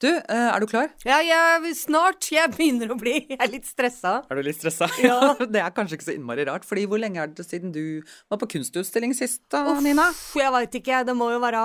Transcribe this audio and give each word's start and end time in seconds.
Du, 0.00 0.08
eh, 0.08 0.46
er 0.48 0.62
du 0.62 0.64
klar? 0.64 0.88
Ja, 1.04 1.18
jeg, 1.20 1.74
snart. 1.76 2.24
Jeg 2.32 2.48
begynner 2.54 2.88
å 2.94 2.96
bli 2.96 3.18
Jeg 3.28 3.36
er 3.36 3.50
litt 3.52 3.66
stressa. 3.68 4.22
Er 4.32 4.38
du 4.38 4.46
litt 4.46 4.56
stressa? 4.56 4.86
Ja. 5.04 5.34
det 5.52 5.60
er 5.60 5.74
kanskje 5.76 5.98
ikke 5.98 6.06
så 6.06 6.14
innmari 6.16 6.46
rart, 6.48 6.64
fordi 6.64 6.86
hvor 6.88 7.02
lenge 7.02 7.20
er 7.20 7.28
det 7.36 7.44
siden 7.44 7.68
du 7.74 8.00
var 8.32 8.40
på 8.40 8.48
kunstutstilling 8.54 9.12
sist, 9.18 9.42
da, 9.52 9.60
Nina? 9.84 10.06
Jeg 10.40 10.54
veit 10.56 10.78
ikke. 10.80 11.02
Det 11.04 11.16
må 11.18 11.28
jo 11.34 11.42
være 11.44 11.60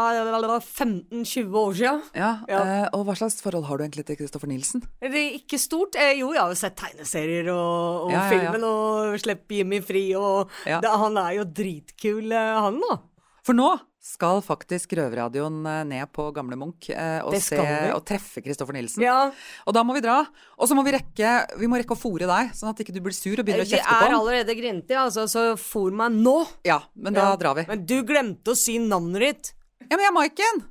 15-20 0.59 1.55
år 1.61 1.73
siden. 1.79 2.03
Ja, 2.19 2.33
Ja. 2.51 2.59
eh, 2.59 2.89
og 2.91 3.05
hva 3.07 3.15
slags 3.15 3.39
forhold 3.39 3.69
har 3.69 3.77
du 3.79 3.85
egentlig 3.87 4.05
til 4.11 4.19
Kristoffer 4.19 4.51
Nilsen? 4.51 4.83
Det 4.99 5.13
er 5.15 5.39
ikke 5.39 5.57
stort. 5.61 5.95
Eh, 5.95 6.17
jo, 6.19 6.33
jeg 6.35 6.41
har 6.43 6.51
jo 6.51 6.59
sett 6.59 6.75
tegneserier 6.75 7.47
og, 7.55 8.05
og 8.07 8.11
Ja, 8.11 8.19
ja, 8.19 8.27
ja. 8.27 8.51
filmen 8.51 8.67
og 8.67 9.15
Slipp 9.23 9.47
Jimmy 9.49 9.79
fri, 9.81 10.09
og 10.19 10.51
Ja. 10.67 10.81
det, 10.83 10.91
han 10.91 11.17
er 11.23 11.37
jo 11.39 11.45
dritkul, 11.47 12.31
eh, 12.35 12.55
han 12.67 12.81
da. 12.83 12.97
For 13.45 13.53
nå 13.55 13.71
skal 14.05 14.41
faktisk 14.45 14.93
Røverradioen 14.99 15.63
eh, 15.65 15.79
ned 15.89 16.11
på 16.13 16.27
Gamle 16.35 16.57
Munch 16.59 16.91
eh, 16.93 17.21
og, 17.25 17.33
se, 17.41 17.57
og 17.95 18.03
treffe 18.05 18.43
Kristoffer 18.45 18.75
Nilsen. 18.77 19.01
Ja. 19.05 19.31
Og 19.65 19.73
da 19.75 19.81
må 19.87 19.95
vi 19.97 20.03
dra. 20.05 20.19
Og 20.59 20.69
så 20.69 20.77
må 20.77 20.83
vi 20.85 20.93
rekke 20.93 21.31
Vi 21.61 21.69
må 21.71 21.79
rekke 21.81 21.95
å 21.97 21.99
fòre 21.99 22.29
deg, 22.29 22.53
sånn 22.57 22.69
at 22.71 22.83
ikke 22.83 22.93
du 22.95 23.01
blir 23.05 23.15
sur 23.17 23.33
og 23.33 23.47
begynner 23.47 23.65
å 23.65 23.67
Det 23.69 23.79
kjefte 23.79 23.97
på 23.97 24.05
er 24.11 24.17
allerede 24.19 24.57
grintig, 24.59 24.97
altså, 25.01 25.25
så 25.31 25.47
fòr 25.59 25.95
meg 26.03 26.19
nå. 26.19 26.37
Ja, 26.67 26.83
men 26.93 27.17
da 27.17 27.31
Ja. 27.31 27.35
drar 27.41 27.57
vi. 27.57 27.65
Men 27.71 27.85
du 27.89 27.97
glemte 28.05 28.53
å 28.53 28.59
si 28.59 28.77
navnet 28.79 29.25
ditt. 29.25 29.53
Ja, 29.89 29.95
men 29.97 30.05
jeg 30.05 30.11
er 30.13 30.17
Maiken! 30.19 30.63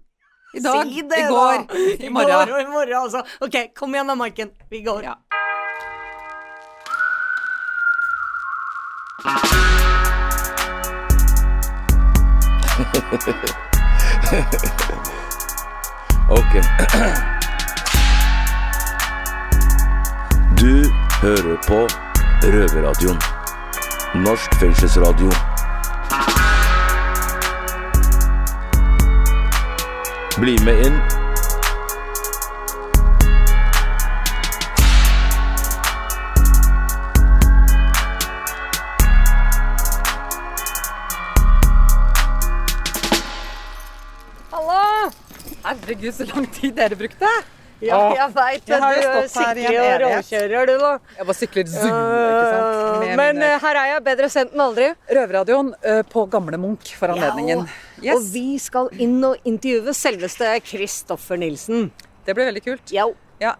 I 0.54 0.60
dag. 0.62 0.86
si 0.86 1.02
det, 1.02 1.18
I 1.18 1.26
går. 1.26 1.66
da! 1.68 1.74
I 2.06 2.08
morgen. 2.14 2.54
i 2.62 2.70
morgen, 2.70 2.98
altså. 3.02 3.24
OK, 3.42 3.74
kom 3.74 3.94
igjen 3.98 4.06
da, 4.06 4.14
Maiken. 4.14 4.54
Vi 4.70 4.84
går. 4.86 5.10
Ja. 5.10 5.18
Ok. 16.28 16.52
Du 20.60 20.90
hører 21.20 21.56
på 21.66 21.88
Røverradioen. 22.44 23.20
Norsk 24.14 24.54
fengselsradio. 24.54 25.30
Bli 30.40 30.58
med 30.64 30.86
inn. 30.86 31.23
Herregud, 46.04 46.14
så 46.14 46.26
lang 46.34 46.46
tid 46.52 46.74
dere 46.76 46.96
brukte! 47.00 47.28
Ja, 47.84 47.98
jeg 48.16 48.30
veit 48.32 48.62
det. 48.64 48.76
Du 48.78 49.28
sykler 49.28 50.04
og 50.04 50.04
råkjører, 50.04 50.66
du, 50.70 50.74
da. 50.80 50.90
Jeg 51.18 51.26
bare 51.28 51.36
sykler 51.36 51.66
zoom, 51.68 51.90
ikke 51.90 52.44
sant. 52.52 52.68
Øh, 52.78 53.00
Med 53.00 53.16
Men 53.18 53.36
mine- 53.36 53.48
eh, 53.50 53.58
her 53.60 53.76
er 53.80 53.88
jeg 53.90 54.04
bedre 54.06 54.28
sendt 54.32 54.54
enn 54.54 54.62
aldri. 54.64 54.86
Røverradioen 55.10 55.72
eh, 55.82 56.02
på 56.08 56.24
Gamle 56.32 56.56
Munch 56.62 56.94
for 56.96 57.12
anledningen. 57.12 57.66
Ja, 58.00 58.14
og, 58.14 58.22
og 58.22 58.30
vi 58.32 58.44
skal 58.62 58.88
inn 59.04 59.18
og 59.24 59.36
intervjue 59.44 59.92
selveste 59.94 60.54
Kristoffer 60.64 61.36
Nilsen. 61.36 61.90
Det 62.24 62.34
blir 62.38 62.48
veldig 62.48 62.64
kult. 62.64 62.94
Ja, 62.94 63.08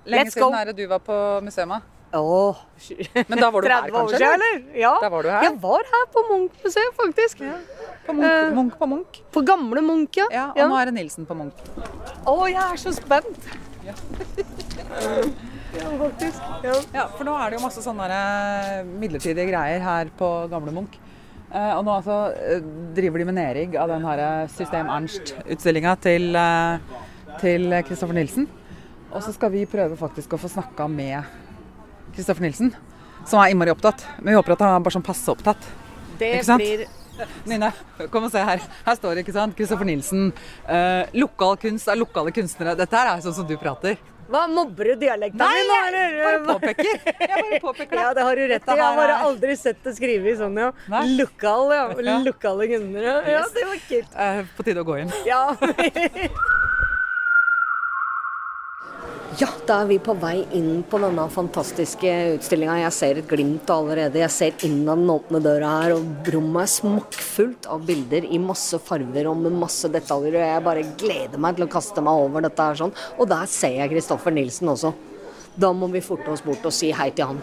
Lenge 0.06 0.31
Let's 0.31 0.39
go. 0.39 0.47
siden 0.48 0.61
er 0.62 0.64
det 0.70 0.77
du 0.79 0.86
var 0.89 1.03
på 1.05 1.19
museet? 1.45 1.83
Åh. 2.15 2.57
Men 3.29 3.41
da 3.41 3.51
var 3.51 3.65
du 3.65 3.69
her, 3.69 3.87
30 3.89 3.95
år 3.95 3.98
kanskje, 3.98 4.19
siden, 4.19 4.33
eller? 4.34 4.61
Ja. 4.79 4.93
Var 5.03 5.23
du 5.27 5.31
her. 5.33 5.47
Jeg 5.48 5.57
var 5.62 5.89
her 5.95 6.05
på 6.15 6.25
Munch-museet, 6.31 6.97
faktisk. 7.01 7.43
På 8.07 8.17
Munch, 8.19 8.55
Munch 8.59 8.79
på 8.79 8.89
Munch. 8.93 9.23
På 9.34 9.43
gamle 9.47 9.83
Munch, 9.83 10.20
ja. 10.20 10.29
Ja, 10.33 10.47
og 10.55 10.70
nå 10.70 10.79
er 10.81 10.91
det 10.91 10.97
Nilsen 11.01 11.27
på 11.29 11.37
Munch. 11.39 11.65
Å, 12.23 12.37
jeg 12.53 12.62
er 12.62 12.81
så 12.85 12.95
spent. 12.97 13.51
Ja, 15.75 15.89
faktisk. 15.98 16.42
Ja. 16.62 16.75
Ja, 16.95 17.05
for 17.17 17.27
nå 17.27 17.33
er 17.35 17.51
det 17.51 17.57
jo 17.59 17.65
masse 17.65 17.83
sånne 17.83 18.07
eh, 18.15 18.85
midlertidige 18.87 19.48
greier 19.48 19.83
her 19.83 20.11
på 20.15 20.29
Gamle 20.53 20.70
Munch. 20.77 20.95
Eh, 21.51 21.73
og 21.74 21.83
nå 21.86 21.97
altså 21.97 22.19
eh, 22.39 22.63
driver 22.95 23.19
de 23.20 23.27
med 23.27 23.36
nedrigg 23.41 23.74
av 23.79 23.91
den 23.91 24.07
her 24.07 24.23
eh, 24.23 24.53
System 24.55 24.91
Ernst-utstillinga 24.95 25.97
til, 26.05 26.29
eh, 26.39 27.03
til 27.42 27.74
Kristoffer 27.89 28.14
Nilsen. 28.17 28.47
Og 29.11 29.23
så 29.23 29.35
skal 29.35 29.51
vi 29.55 29.64
prøve 29.70 29.98
faktisk 29.98 30.35
å 30.35 30.41
få 30.45 30.51
snakka 30.51 30.86
med 30.91 31.23
Kristoffer 32.14 32.45
Nilsen, 32.47 32.75
som 33.27 33.41
er 33.42 33.52
innmari 33.55 33.73
opptatt. 33.75 34.05
Men 34.20 34.33
vi 34.33 34.39
håper 34.39 34.57
at 34.57 34.64
han 34.67 34.77
er 34.77 34.85
bare 34.86 34.97
sånn 34.97 35.07
passe 35.07 35.33
opptatt. 35.33 35.70
Det 36.19 36.36
blir 36.57 36.86
Nina, 37.47 37.69
kom 38.11 38.25
og 38.27 38.33
se 38.35 38.41
her. 38.42 38.63
Her 38.86 38.97
står 38.98 39.14
det, 39.14 39.23
ikke 39.23 39.35
sant. 39.36 39.55
Kristoffer 39.58 39.86
Nilsen. 39.86 40.33
Eh, 40.67 41.13
lokal 41.14 41.55
kunst 41.63 41.86
er 41.91 41.98
lokale 42.01 42.33
kunstnere. 42.35 42.74
Dette 42.79 42.98
her 42.98 43.13
er 43.13 43.23
sånn 43.23 43.36
som 43.36 43.47
du 43.47 43.55
prater. 43.61 44.01
Hva 44.24 44.47
mobber 44.48 44.89
du 44.89 45.03
dialekten 45.03 45.36
Nei, 45.36 45.51
min? 45.61 45.69
nå, 45.69 46.01
jeg 46.01 46.23
bare 46.24 46.39
påpeker. 46.48 46.95
Jeg 47.05 47.29
bare 47.29 47.61
påpeker 47.61 47.92
det. 47.92 48.01
Ja, 48.01 48.13
det 48.17 48.24
har 48.24 48.41
du 48.41 48.45
rett 48.55 48.64
i. 48.67 48.70
Jeg 48.73 48.83
har 48.83 48.97
bare 48.97 49.19
aldri 49.29 49.57
sett 49.61 49.83
det 49.85 49.92
skrevet 49.98 50.41
sånn, 50.41 50.57
ja. 50.58 50.70
Lokal, 51.19 51.74
ja. 51.77 52.17
Lokale 52.24 52.70
kunstnere. 52.73 53.14
Ja, 53.36 53.45
det 53.53 53.67
var 53.69 53.83
kult. 53.91 54.19
Eh, 54.27 54.42
på 54.57 54.67
tide 54.67 54.83
å 54.83 54.89
gå 54.89 54.98
inn. 55.05 55.13
Ja. 55.29 55.45
Ja, 59.39 59.48
da 59.67 59.80
er 59.83 59.89
vi 59.89 59.96
på 59.98 60.12
vei 60.20 60.45
inn 60.55 60.84
på 60.86 60.98
denne 61.02 61.24
fantastiske 61.33 62.11
utstillinga. 62.36 62.77
Jeg 62.84 62.95
ser 62.95 63.18
et 63.18 63.27
glimt 63.27 63.70
allerede. 63.72 64.20
Jeg 64.20 64.30
ser 64.30 64.67
inn 64.68 64.84
av 64.84 65.00
den 65.00 65.11
åpne 65.11 65.40
døra 65.42 65.72
her, 65.80 65.95
og 65.96 66.28
rommet 66.30 66.62
er 66.62 66.70
smokkfullt 66.70 67.67
av 67.73 67.83
bilder 67.89 68.28
i 68.30 68.39
masse 68.39 68.78
farver 68.84 69.27
og 69.33 69.40
med 69.42 69.56
masse 69.58 69.90
detaljer. 69.90 70.39
Og 70.39 70.46
jeg 70.46 70.64
bare 70.68 70.86
gleder 71.02 71.42
meg 71.42 71.58
til 71.58 71.67
å 71.67 71.70
kaste 71.73 72.05
meg 72.05 72.27
over 72.28 72.46
dette 72.46 72.68
her 72.68 72.78
sånn. 72.84 72.94
Og 73.18 73.30
der 73.33 73.50
ser 73.50 73.74
jeg 73.80 73.94
Kristoffer 73.96 74.34
Nilsen 74.36 74.70
også. 74.70 74.94
Da 75.58 75.73
må 75.74 75.90
vi 75.90 76.05
forte 76.05 76.30
oss 76.30 76.44
bort 76.44 76.70
og 76.70 76.74
si 76.77 76.92
hei 76.94 77.11
til 77.17 77.33
han. 77.33 77.42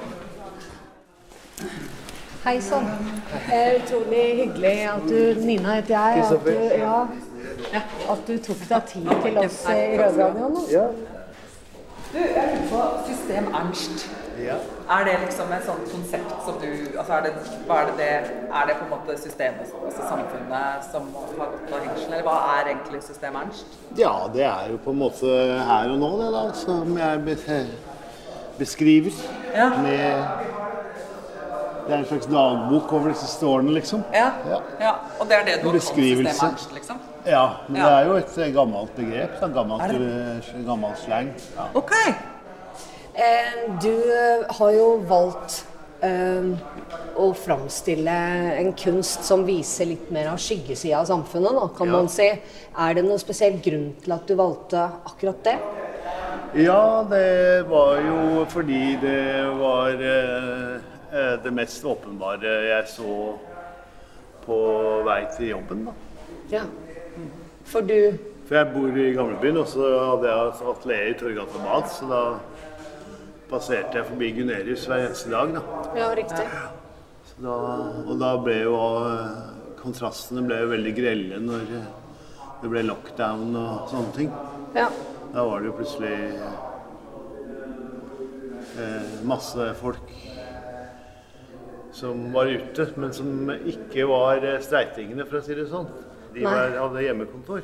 Hei 2.46 2.58
sann. 2.64 2.88
Utrolig 3.52 4.28
hyggelig 4.46 4.78
at 4.94 5.10
du 5.12 5.42
Nina 5.44 5.82
heter 5.82 5.98
jeg. 5.98 6.24
At 6.24 6.46
du, 6.48 6.54
ja, 6.80 7.02
at 8.16 8.30
du 8.30 8.38
tok 8.48 8.70
deg 8.70 8.94
tid 8.94 9.12
til 9.26 9.42
oss 9.44 9.66
i 9.68 9.82
Rødradioen. 10.00 10.56
nå. 10.56 11.21
Du, 12.14 12.18
jeg 12.18 12.48
lurer 12.52 12.68
på 12.70 12.80
System 13.08 13.46
Ernst. 13.56 14.10
Er 14.90 15.04
det 15.08 15.14
liksom 15.22 15.52
et 15.56 15.66
sånt 15.66 15.92
konsept 15.94 16.32
som 16.46 16.56
du 16.60 16.72
altså 17.00 17.14
er 17.14 17.22
det, 17.28 17.32
er 17.70 17.86
det 17.90 17.94
det 17.98 18.08
Er 18.58 18.66
det 18.68 18.76
på 18.80 18.84
en 18.84 18.90
måte 18.92 19.16
systemet, 19.22 19.70
altså 19.86 20.02
samfunnet, 20.10 20.88
som 20.92 21.08
har 21.16 21.52
gått 21.54 21.72
av 21.72 21.86
hengsel, 21.86 22.08
eller 22.10 22.26
hva 22.26 22.38
er 22.56 22.72
egentlig 22.74 23.04
System 23.04 23.38
Ernst? 23.40 23.78
Ja, 23.98 24.14
det 24.34 24.44
er 24.44 24.74
jo 24.74 24.80
på 24.84 24.92
en 24.92 25.00
måte 25.04 25.36
her 25.70 25.94
og 25.94 26.02
nå, 26.02 26.10
det 26.24 26.32
da, 26.36 26.44
som 26.64 26.98
jeg 26.98 27.38
beskriver. 28.60 29.24
Ja. 29.56 29.70
Med 29.86 30.24
Det 31.88 31.96
er 31.96 31.98
en 31.98 32.06
slags 32.06 32.28
dagbok 32.30 32.92
over 32.94 33.08
disse 33.10 33.26
siste 33.26 33.46
årene, 33.46 33.72
liksom. 33.74 34.04
Ja. 34.14 34.28
Ja. 34.50 34.60
ja. 34.80 34.92
Og 35.20 35.28
det 35.28 35.40
er 35.40 35.48
det 35.48 35.56
du 35.64 35.70
har 35.70 35.80
Beskrivelse. 35.80 36.34
System 36.34 36.50
Ernst, 36.50 36.74
liksom? 36.74 37.00
Ja, 37.26 37.44
men 37.68 37.82
det 37.82 37.90
er 37.92 38.06
jo 38.08 38.16
et 38.18 38.38
eh, 38.42 38.52
gammelt 38.56 38.96
begrep. 38.98 39.36
En 39.46 39.54
gammel, 39.54 39.82
eh, 39.82 40.96
slang. 41.04 41.34
Ja. 41.56 41.68
OK. 41.78 41.92
Eh, 43.14 43.78
Du 43.82 43.94
har 44.58 44.72
jo 44.74 44.88
valgt 45.08 45.66
å 46.02 47.28
framstille 47.38 48.14
en 48.58 48.72
kunst 48.74 49.22
som 49.28 49.44
viser 49.46 49.86
litt 49.86 50.08
mer 50.12 50.32
av 50.32 50.40
skyggesida 50.42 50.98
av 50.98 51.06
samfunnet, 51.06 51.54
da, 51.54 51.68
kan 51.78 51.88
Ja. 51.88 51.94
man 51.94 52.08
si. 52.10 52.26
Er 52.80 52.94
det 52.96 53.04
noen 53.06 53.20
spesiell 53.20 53.60
grunn 53.62 53.94
til 54.02 54.12
at 54.14 54.26
du 54.26 54.34
valgte 54.36 54.82
akkurat 55.06 55.44
det? 55.44 55.60
Ja, 56.56 57.04
det 57.04 57.68
var 57.70 58.02
jo 58.02 58.46
fordi 58.50 58.98
det 59.00 59.46
var 59.60 59.90
eh, 59.94 61.38
det 61.44 61.54
mest 61.54 61.84
åpenbare 61.86 62.42
jeg 62.68 62.88
så 62.88 63.38
på 64.46 65.04
vei 65.06 65.28
til 65.38 65.50
jobben. 65.54 65.86
da. 65.86 65.92
Ja. 66.50 66.64
For 67.72 67.88
du 67.88 68.18
For 68.50 68.58
jeg 68.58 68.68
bor 68.74 68.98
i 69.00 69.12
gamlebyen, 69.16 69.58
og 69.62 69.68
så 69.72 69.88
hadde 69.96 70.28
jeg 70.28 70.72
atelier 70.74 71.14
i 71.14 71.16
Torgata 71.20 71.62
Bad, 71.64 71.86
så 71.88 72.08
da 72.10 72.22
passerte 73.52 74.00
jeg 74.00 74.08
forbi 74.10 74.32
Gunerius 74.36 74.84
hver 74.90 75.06
eneste 75.06 75.32
dag. 75.32 75.54
da. 75.56 75.62
Ja, 75.96 76.10
riktig. 76.18 76.48
Så 77.30 77.46
da 77.46 77.54
og 78.12 78.20
da 78.20 78.34
ble 78.44 78.58
jo 78.66 78.76
eh, 79.08 79.40
kontrastene 79.80 80.44
ble 80.48 80.60
jo 80.66 80.72
veldig 80.74 80.94
grelle 80.98 81.40
når 81.46 81.64
det 82.62 82.74
ble 82.74 82.84
lockdown 82.90 83.56
og 83.56 83.88
sånne 83.94 84.14
ting. 84.20 84.36
Ja. 84.76 84.90
Da 85.32 85.48
var 85.48 85.64
det 85.64 85.72
jo 85.72 85.78
plutselig 85.80 86.16
eh, 88.84 89.18
masse 89.32 89.72
folk 89.80 90.12
som 91.96 92.28
var 92.36 92.52
ute, 92.52 92.92
men 93.00 93.16
som 93.16 93.52
ikke 93.56 94.12
var 94.12 94.44
eh, 94.44 94.60
streitingene, 94.64 95.24
for 95.30 95.40
å 95.40 95.46
si 95.46 95.56
det 95.56 95.72
sånn. 95.72 95.88
De 96.34 96.44
var, 96.44 96.70
hadde 96.78 97.04
hjemmekontor. 97.04 97.62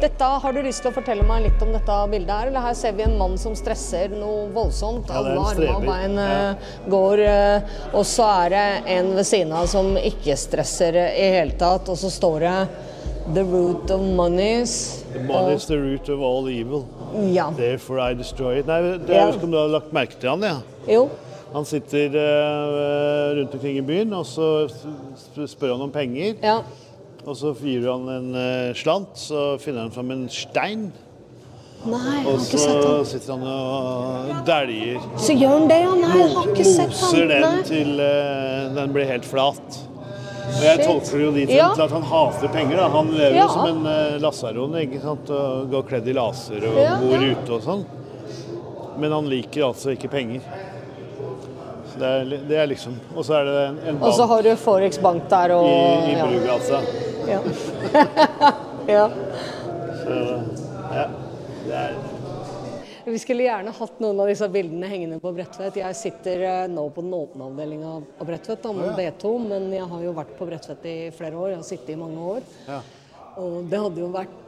Dette, 0.00 0.24
Har 0.24 0.52
du 0.52 0.58
lyst 0.62 0.82
til 0.82 0.90
å 0.90 0.94
fortelle 0.94 1.24
meg 1.26 1.44
litt 1.46 1.60
om 1.62 1.70
dette 1.72 1.96
bildet 2.10 2.32
her? 2.34 2.48
Eller 2.50 2.64
her 2.66 2.74
ser 2.76 2.96
vi 2.98 3.04
en 3.06 3.14
mann 3.18 3.36
som 3.40 3.54
stresser 3.56 4.10
noe 4.12 4.48
voldsomt. 4.52 5.08
Ja, 5.08 5.20
Alle 5.22 5.36
armer 5.38 5.70
og 5.76 5.86
bein 5.86 6.18
ja. 6.18 6.40
går. 6.90 7.22
eh, 7.24 7.76
og 7.94 8.02
så 8.08 8.26
er 8.42 8.54
det 8.56 8.64
en 8.96 9.12
ved 9.14 9.28
siden 9.28 9.54
av 9.54 9.68
som 9.70 9.94
ikke 10.00 10.36
stresser 10.40 10.98
eh, 10.98 11.14
i 11.14 11.30
hele 11.38 11.54
tatt. 11.60 11.88
Og 11.94 12.00
så 12.00 12.10
står 12.12 12.44
det 12.44 12.56
'The 13.32 13.44
root 13.44 13.90
of 13.90 14.00
monies'. 14.00 15.02
Money 15.26 15.54
is 15.54 15.66
the 15.66 15.78
root 15.78 16.08
of 16.08 16.20
all 16.20 16.48
evil. 16.48 16.84
Ja. 17.32 17.50
Therefore 17.56 18.10
I 18.10 18.14
destroy 18.14 18.58
it. 18.58 18.66
Nei, 18.66 18.82
det, 18.82 19.08
Ja. 19.08 19.32
som 19.32 19.44
om 19.44 19.50
du 19.50 19.56
har 19.56 19.68
lagt 19.68 19.92
merke 19.92 20.18
til 20.20 20.28
han, 20.30 20.42
ja. 20.42 20.56
Jo. 20.88 21.08
Han 21.54 21.64
sitter 21.64 22.08
uh, 22.10 23.38
rundt 23.38 23.54
omkring 23.54 23.76
i 23.78 23.80
byen, 23.80 24.12
og 24.12 24.26
så 24.26 24.68
spør 25.46 25.72
han 25.76 25.80
om 25.86 25.90
penger. 25.90 26.34
Ja. 26.42 26.58
Og 27.26 27.36
så 27.36 27.54
gir 27.62 27.86
han 27.92 28.08
en 28.08 28.34
uh, 28.34 28.74
slant, 28.76 29.14
så 29.14 29.56
finner 29.62 29.80
han 29.86 29.90
fram 29.94 30.10
en 30.10 30.28
stein. 30.28 30.92
Nei, 31.84 31.98
jeg 32.00 32.24
har 32.24 32.30
Og 32.32 32.38
ikke 32.40 32.58
så 32.58 32.58
sett 32.58 32.84
han. 32.84 33.04
sitter 33.06 33.32
han 33.32 33.42
og 33.46 34.46
dæljer. 34.46 35.00
Så 35.20 35.32
gjør 35.36 35.48
han 35.58 35.66
det, 35.68 35.78
ja? 35.84 35.94
Nei, 36.00 36.18
jeg 36.18 36.30
har 36.34 36.46
ikke 36.54 36.64
sett 36.64 36.94
Moser 36.94 37.32
han. 37.32 37.42
den 37.44 37.64
til 37.68 38.00
uh, 38.00 38.74
den 38.82 38.92
blir 38.96 39.04
helt 39.08 39.24
flat. 39.28 39.80
Og 40.44 40.62
jeg 40.64 40.80
tolker 40.84 41.18
det 41.18 41.24
jo 41.24 41.30
dit 41.32 41.50
Ja. 41.54 41.68
til 41.74 41.82
at 41.86 41.90
han 41.96 42.02
hater 42.02 42.48
penger. 42.52 42.76
da. 42.76 42.88
Han 42.88 43.10
lever 43.14 43.34
Ja. 43.36 43.42
jo 43.42 43.48
som 43.48 43.66
en 43.70 43.86
uh, 43.86 44.18
lasaron 44.20 44.74
ikke 44.80 45.00
sant? 45.02 45.30
og 45.30 45.70
går 45.70 45.82
kledd 45.88 46.08
i 46.08 46.12
laser 46.12 46.66
og 46.68 46.78
Ja, 46.82 46.96
bor 47.00 47.24
ute 47.24 47.52
og 47.58 47.62
sånn. 47.62 47.84
Men 48.98 49.12
han 49.12 49.26
liker 49.28 49.64
altså 49.70 49.90
ikke 49.96 50.08
penger. 50.12 50.40
Så 51.92 51.98
det 51.98 52.08
er, 52.10 52.24
det 52.48 52.56
er 52.58 52.66
liksom 52.66 52.94
Og 53.16 53.24
så 53.24 53.34
er 53.40 53.44
det 53.44 53.54
en, 53.68 53.76
en 53.88 54.02
Og 54.02 54.14
så 54.14 54.26
har 54.26 54.42
du 54.42 54.50
Forex 54.56 54.98
Bank 54.98 55.28
der 55.30 55.52
og 55.54 55.66
i, 55.66 56.12
i. 56.12 56.14
Brugata. 56.22 56.80
Ja. 57.28 57.40
ja. 58.88 59.08
Ja, 60.94 61.06
det 61.64 61.74
er 61.74 61.94
Vi 63.04 63.18
skulle 63.20 63.44
gjerne 63.44 63.72
hatt 63.76 63.98
noen 64.00 64.20
av 64.22 64.30
disse 64.30 64.46
bildene 64.48 64.88
hengende 64.88 65.18
på 65.20 65.32
Bredtvet. 65.36 65.76
Jeg 65.76 65.96
sitter 65.98 66.44
eh, 66.48 66.60
nå 66.72 66.86
på 66.94 67.02
den 67.04 67.12
åpne 67.12 67.50
avdelinga 67.50 67.90
på 68.18 68.26
Bredtvet, 68.28 68.62
da, 68.64 68.72
med 68.72 68.94
B2, 68.96 69.32
men 69.44 69.66
jeg 69.74 69.88
har 69.90 70.06
jo 70.06 70.14
vært 70.16 70.32
på 70.38 70.48
Bredtvet 70.48 70.86
i 70.88 70.94
flere 71.12 71.36
år. 71.36 71.50
Jeg 71.52 71.60
har 71.60 71.66
sittet 71.68 71.92
i 71.92 71.98
mange 72.00 72.30
år. 72.36 72.46
Ja. 72.68 72.78
Og 73.42 73.66
det 73.68 73.82
hadde 73.82 74.00
jo 74.00 74.08
vært 74.14 74.40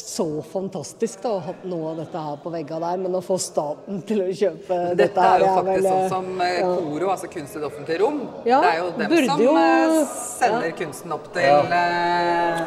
så 0.00 0.26
fantastisk 0.46 1.18
da, 1.24 1.32
å 1.34 1.40
ha 1.48 1.54
noe 1.66 1.90
av 1.90 1.98
dette 2.04 2.22
her 2.28 2.38
på 2.44 2.52
vegga 2.54 2.78
der, 2.86 3.00
men 3.02 3.18
å 3.18 3.20
få 3.26 3.36
staten 3.42 3.98
til 4.06 4.22
å 4.22 4.28
kjøpe 4.30 4.78
dette, 4.94 4.96
Dette 5.02 5.26
er 5.26 5.42
jo 5.42 5.48
her 5.50 5.58
faktisk 5.58 5.74
vel, 5.74 5.90
sånn 5.90 6.14
som 6.14 6.44
eh, 6.46 6.54
ja. 6.60 6.70
KORO, 6.78 7.10
altså 7.16 7.30
kunst 7.34 7.58
i 7.58 7.62
det 7.64 7.68
offentlige 7.72 8.00
rom. 8.04 8.22
Ja, 8.48 8.62
det 8.62 8.70
er 8.70 8.78
jo 8.84 8.88
dem 9.02 9.16
som 9.32 9.42
jo- 9.48 9.56
sender 9.58 10.14
sender 10.14 10.78
kunsten 10.78 11.18
opp 11.18 11.26
til 11.34 11.50
ja. 11.50 11.58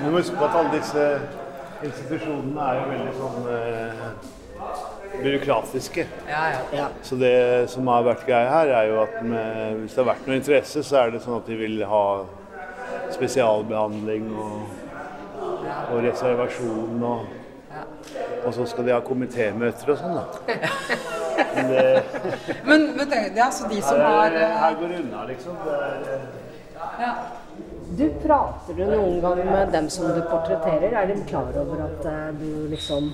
Du 0.04 0.10
må 0.12 0.20
huske 0.20 0.36
på 0.36 0.50
at 0.52 0.60
alle 0.60 0.76
disse 0.76 1.08
institusjonene 1.88 2.68
er 2.70 2.80
jo 2.82 2.86
veldig 2.92 3.16
sånn 3.24 3.52
eh, 3.56 4.08
byråkratiske. 5.24 6.06
Ja, 6.30 6.42
ja. 6.76 6.88
Så 7.06 7.16
det 7.20 7.34
som 7.72 7.88
har 7.92 8.04
vært 8.06 8.26
greia 8.28 8.50
her, 8.52 8.72
er 8.82 8.90
jo 8.92 9.02
at 9.04 9.20
med, 9.26 9.78
hvis 9.84 9.96
det 9.96 10.04
har 10.04 10.10
vært 10.14 10.28
noe 10.30 10.38
interesse, 10.40 10.84
så 10.84 11.00
er 11.04 11.14
det 11.16 11.22
sånn 11.24 11.38
at 11.40 11.48
de 11.50 11.58
vil 11.60 11.84
ha 11.90 12.04
spesialbehandling 13.14 14.28
og, 14.36 14.68
og 15.94 16.04
reservasjon 16.10 17.04
og 17.14 17.40
Og 18.46 18.52
så 18.54 18.66
skal 18.68 18.84
de 18.86 18.92
ha 18.92 19.00
komitémøter 19.02 19.94
og 19.94 19.98
sånn, 19.98 20.18
da. 20.20 20.26
Men 21.56 21.70
det, 21.72 21.84
Men, 22.68 22.84
men 22.98 23.08
det, 23.10 23.20
er 23.32 23.40
altså 23.46 23.70
de 23.72 23.80
som 23.82 23.96
her, 23.98 24.04
har 24.04 24.36
er- 24.36 24.42
eh, 24.44 24.58
her 24.60 24.76
går 24.82 24.92
det 24.92 24.98
unna, 25.00 25.22
liksom. 25.30 25.56
Det 25.64 25.78
er, 25.88 26.04
eh, 26.12 26.26
ja. 27.00 27.14
Du 27.98 28.08
Prater 28.24 28.74
du 28.78 28.84
noen 28.88 29.20
gang 29.22 29.40
med 29.46 29.70
dem 29.74 29.88
som 29.92 30.08
du 30.16 30.22
portretterer? 30.26 30.94
Er 30.98 31.10
de 31.12 31.16
klar 31.30 31.52
over 31.62 31.84
at 31.86 32.06
eh, 32.10 32.32
du 32.40 32.66
liksom 32.72 33.12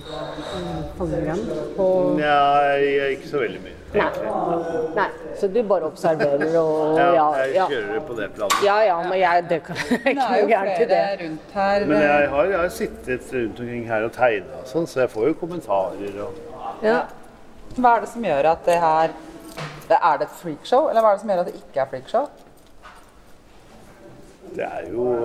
fanger 0.97 1.25
dem 1.25 1.41
på 1.75 1.87
Nei, 2.19 2.77
ikke 3.15 3.27
så 3.31 3.41
veldig 3.41 3.59
mye. 3.65 3.75
Nei. 3.97 4.05
Nei. 4.95 5.07
Så 5.41 5.49
du 5.51 5.59
bare 5.67 5.89
observerer 5.89 6.55
og 6.61 6.97
Ja, 7.01 7.07
ja, 7.17 7.27
jeg 7.49 7.67
kjører 7.73 7.93
det 7.97 8.03
på 8.07 8.17
det 8.21 8.29
planet. 8.37 8.57
Ja 8.63 8.77
ja, 8.87 8.97
men 9.09 9.19
jeg, 9.19 9.45
det 9.49 9.61
kan 9.67 9.79
ikke 9.97 10.15
noe 10.21 10.41
gærent 10.53 10.83
i 10.85 10.89
det. 10.93 11.03
rundt 11.23 11.55
her. 11.59 11.87
Men 11.89 11.97
eh, 11.99 12.07
jeg 12.07 12.29
har, 12.35 12.51
jeg 12.53 12.59
har 12.63 12.75
sittet 12.79 13.31
rundt 13.35 13.63
omkring 13.65 13.87
her 13.89 14.05
og 14.07 14.13
tegna 14.15 14.61
og 14.61 14.69
sånn, 14.75 14.87
så 14.87 15.03
jeg 15.05 15.13
får 15.15 15.31
jo 15.33 15.39
kommentarer 15.45 16.21
og 16.27 16.85
Ja. 16.85 16.99
Hva 17.75 17.97
er 17.97 18.05
det 18.05 18.13
som 18.13 18.23
gjør 18.25 18.47
at 18.55 18.63
det 18.65 18.77
her 18.81 19.11
Er 19.89 20.19
det 20.21 20.25
et 20.29 20.37
freakshow, 20.39 20.87
eller 20.89 21.03
hva 21.03 21.11
er 21.11 21.17
det 21.17 21.21
som 21.25 21.29
gjør 21.33 21.41
at 21.43 21.49
det 21.51 21.59
ikke 21.59 21.81
er 21.83 21.89
freakshow? 21.91 22.29
Det 24.56 24.63
er 24.63 24.92
jo 24.92 25.18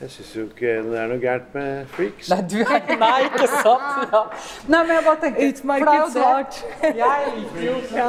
Jeg 0.00 0.10
syns 0.10 0.36
jo 0.36 0.42
ikke 0.46 0.66
det 0.86 0.98
er 0.98 1.08
noe 1.10 1.18
gærent 1.18 1.54
med 1.54 1.86
freaks. 1.90 2.28
Nei, 2.30 2.38
du 2.50 2.56
er 2.62 2.98
Nei, 3.00 3.24
ikke 3.26 3.48
sant? 3.50 4.12
Ja. 4.12 4.20
Nei, 4.68 4.82
men 4.86 4.92
jeg 4.94 5.04
bare 5.08 5.20
tenker 5.24 5.48
Utmerket 5.48 5.88
er 5.88 6.44
det. 6.52 6.92
Jeg 7.00 7.32
liker 7.36 7.64
jo 7.66 7.74
ja. 7.96 8.08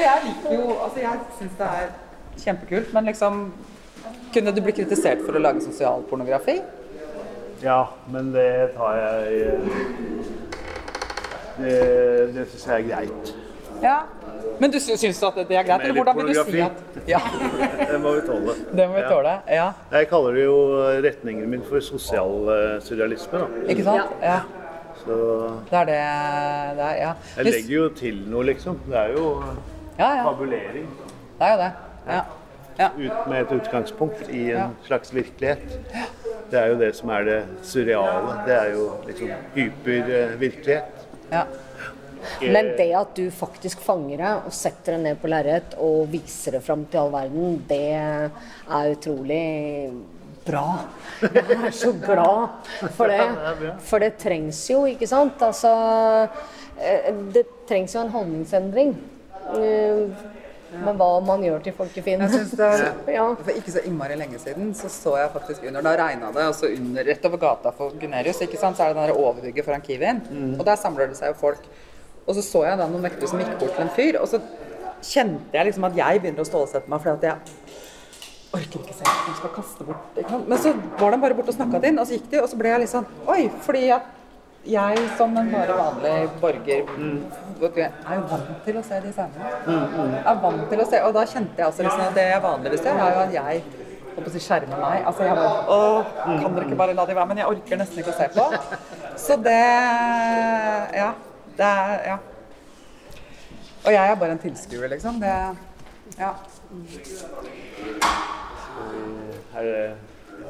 jeg 0.00 0.22
liker 0.26 0.54
jo 0.54 0.78
Altså, 0.78 1.00
jeg 1.02 1.20
syns 1.38 1.58
det 1.58 1.68
er 1.82 1.90
kjempekult, 2.44 2.94
men 2.94 3.04
liksom 3.12 3.42
Kunne 4.32 4.54
du 4.56 4.62
bli 4.64 4.72
kritisert 4.80 5.24
for 5.26 5.36
å 5.36 5.42
lage 5.44 5.60
sosialpornografi? 5.66 6.60
Ja, 7.62 7.82
men 8.12 8.32
det 8.32 8.70
tar 8.76 8.96
jeg 8.96 9.40
eh, 9.42 9.60
Det, 11.58 11.76
det 12.34 12.48
syns 12.52 12.66
jeg 12.66 12.74
er 12.80 12.88
greit. 12.88 13.36
Ja. 13.82 13.98
Men 14.60 14.70
du 14.74 14.78
sy- 14.80 14.96
syns 14.98 15.20
at 15.22 15.34
det 15.48 15.54
er 15.56 15.62
greit, 15.62 15.80
eller 15.84 15.94
hvordan 15.94 16.16
vil 16.16 16.26
du 16.34 16.44
si 16.50 16.60
at 16.60 16.72
Ja, 17.08 17.20
Det 17.92 18.00
må 18.02 18.12
vi 18.16 18.20
tåle. 18.26 18.54
det 18.74 18.86
må 18.88 18.94
vi 18.96 19.02
tåle. 19.08 19.34
Ja. 19.48 19.68
Jeg 19.92 20.08
kaller 20.10 20.32
det 20.34 20.44
jo 20.44 20.56
retningen 21.04 21.50
min 21.50 21.62
for 21.68 21.80
sosial 21.80 22.48
eh, 22.54 22.80
surrealisme. 22.82 23.38
Da. 23.38 23.46
Ikke 23.70 23.84
sant? 23.86 24.16
Ja. 24.22 24.40
Så 25.04 25.18
Det 25.70 25.78
er 25.78 25.84
det 25.84 26.00
det 26.78 26.84
er, 26.88 26.96
ja. 27.04 27.12
jeg 27.36 27.44
legger 27.52 27.74
jo 27.76 27.88
til 28.00 28.18
noe, 28.26 28.42
liksom. 28.50 28.80
Det 28.88 28.96
er 28.98 29.14
jo 29.14 29.28
Ja, 29.98 30.10
ja. 30.16 30.24
fabulering. 30.26 30.88
Det 31.38 31.46
er 31.46 31.52
jo 31.54 31.58
det. 31.62 31.70
Ja. 32.08 32.20
ja. 32.78 32.88
Ut, 32.98 33.28
med 33.30 33.40
et 33.40 33.52
utgangspunkt 33.60 34.28
i 34.28 34.42
en 34.42 34.48
Ja. 34.56 34.66
slags 34.86 35.14
virkelighet. 35.14 35.78
Det 36.50 36.58
er 36.60 36.66
jo 36.72 36.78
det 36.80 36.94
som 36.96 37.10
er 37.10 37.24
det 37.24 37.38
surreale. 37.62 38.40
Det 38.46 38.54
er 38.58 38.70
jo 38.74 38.90
liksom 39.06 39.28
hypervirkelighet. 39.54 41.06
ja. 41.32 41.42
Men 42.42 42.70
det 42.78 42.90
at 42.96 43.16
du 43.16 43.26
faktisk 43.34 43.80
fanger 43.84 44.20
det 44.22 44.34
og 44.46 44.54
setter 44.54 44.96
det 44.96 45.00
ned 45.06 45.18
på 45.22 45.30
lerret 45.30 45.74
og 45.82 46.06
viser 46.12 46.58
det 46.58 46.62
fram 46.66 46.84
til 46.90 47.02
all 47.02 47.12
verden, 47.14 47.58
det 47.68 47.82
er 47.98 48.94
utrolig 48.94 49.42
bra. 50.48 50.64
Jeg 51.22 51.58
er 51.58 51.74
så 51.74 51.92
glad 51.92 52.48
for 52.96 53.10
det. 53.10 53.20
For 53.90 54.02
det 54.02 54.14
trengs 54.22 54.62
jo, 54.70 54.84
ikke 54.88 55.08
sant? 55.10 55.42
Altså 55.44 55.70
eh, 56.80 57.12
Det 57.34 57.44
trengs 57.68 57.94
jo 57.96 58.04
en 58.06 58.12
holdningsendring. 58.14 58.94
Ja. 59.48 60.34
Med 60.68 60.98
hva 61.00 61.06
man 61.24 61.40
gjør 61.40 61.62
til 61.64 61.72
folkefinn. 61.72 62.20
Jeg 62.26 62.32
synes 62.34 62.50
det 62.58 62.70
Ja. 63.16 63.24
For 63.40 63.56
ikke 63.56 63.72
så 63.72 63.82
innmari 63.88 64.18
lenge 64.20 64.40
siden 64.42 64.74
så 64.76 64.90
så 64.92 65.14
jeg 65.16 65.30
faktisk 65.32 65.64
under 65.68 65.84
Da 65.84 65.94
regna 65.96 66.28
det, 66.34 66.44
og 66.50 66.56
så 66.56 66.68
under, 66.74 67.04
rett 67.08 67.24
over 67.24 67.40
gata 67.40 67.72
for 67.76 67.96
Gunerius, 68.00 68.42
ikke 68.44 68.60
sant, 68.60 68.76
så 68.76 68.84
er 68.84 68.92
det 68.92 68.98
den 69.00 69.08
der 69.08 69.16
overbygget 69.20 69.64
foran 69.64 69.84
Kiwien. 69.84 70.20
Og 70.58 70.66
der 70.68 70.76
samler 70.80 71.08
det 71.08 71.16
seg 71.20 71.32
jo 71.32 71.38
folk. 71.40 71.64
Og 72.28 72.36
så 72.36 72.44
så 72.44 72.64
jeg 72.66 72.78
da 72.78 72.86
noen 72.90 73.06
vektere 73.08 73.30
som 73.30 73.40
gikk 73.40 73.54
bort 73.60 73.72
til 73.76 73.86
en 73.86 73.94
fyr, 73.96 74.18
og 74.20 74.28
så 74.28 74.40
kjente 74.98 75.54
jeg 75.54 75.68
liksom 75.68 75.86
at 75.88 75.96
jeg 75.96 76.20
begynner 76.20 76.44
å 76.44 76.48
stålsette 76.48 76.90
meg 76.90 77.00
fordi 77.04 77.14
at 77.16 77.26
jeg 77.28 78.58
orker 78.58 78.82
ikke 78.82 78.96
se 78.96 79.06
at 79.06 79.24
de 79.28 79.34
skal 79.38 79.52
kaste 79.54 79.86
bort. 79.88 80.20
Men 80.48 80.60
så 80.60 80.74
var 81.00 81.14
de 81.14 81.20
bare 81.24 81.36
borte 81.38 81.52
og 81.54 81.56
snakka 81.56 81.80
til 81.80 81.92
ham, 81.92 82.00
og 82.02 82.08
så 82.08 82.16
gikk 82.18 82.30
de, 82.32 82.40
og 82.42 82.48
så 82.50 82.60
ble 82.60 82.72
jeg 82.72 82.82
litt 82.84 82.92
sånn 82.92 83.08
Oi, 83.28 83.42
fordi 83.64 83.84
at 83.96 84.14
jeg 84.68 85.04
som 85.16 85.36
en 85.38 85.50
bare 85.52 85.76
vanlig 85.78 86.14
borger 86.42 86.88
vet 87.62 87.78
er 87.78 88.16
jo 88.18 88.24
vant 88.28 88.48
til 88.66 88.80
å 88.80 88.82
se 88.84 88.98
de 89.04 89.12
scenene. 89.14 89.52
Er 90.18 90.40
vant 90.42 90.64
til 90.68 90.82
å 90.82 90.88
se, 90.88 91.00
og 91.06 91.14
da 91.16 91.22
kjente 91.30 91.62
jeg 91.62 91.68
altså 91.70 91.86
liksom 91.86 92.02
at 92.08 92.18
det 92.18 92.26
jeg 92.28 92.42
vanligvis 92.44 92.84
gjør, 92.84 93.00
er 93.04 93.14
jo 93.14 93.22
at 93.22 93.36
jeg 93.38 93.62
holdt 94.18 94.26
på 94.26 94.34
å 94.34 94.42
skjermer 94.48 94.82
meg. 94.82 95.06
Altså 95.08 95.28
jeg 95.28 95.38
bare 95.38 95.78
Åh, 95.78 96.12
kan 96.26 96.58
dere 96.58 96.66
ikke 96.66 96.80
bare 96.82 96.98
la 96.98 97.06
de 97.08 97.16
være? 97.16 97.30
Men 97.30 97.40
jeg 97.44 97.54
orker 97.54 97.80
nesten 97.80 98.02
ikke 98.02 98.12
å 98.12 98.18
se 98.18 98.28
på. 98.34 98.46
Så 99.28 99.38
det 99.46 99.62
Ja. 100.98 101.12
Det 101.58 101.66
er 101.66 102.00
Ja. 102.06 102.16
Og 103.86 103.92
jeg 103.92 104.10
er 104.10 104.14
bare 104.20 104.30
en 104.36 104.38
tilskuer, 104.38 104.88
liksom. 104.88 105.20
Det 105.20 105.32
Ja. 106.18 106.32
Det 109.54 109.96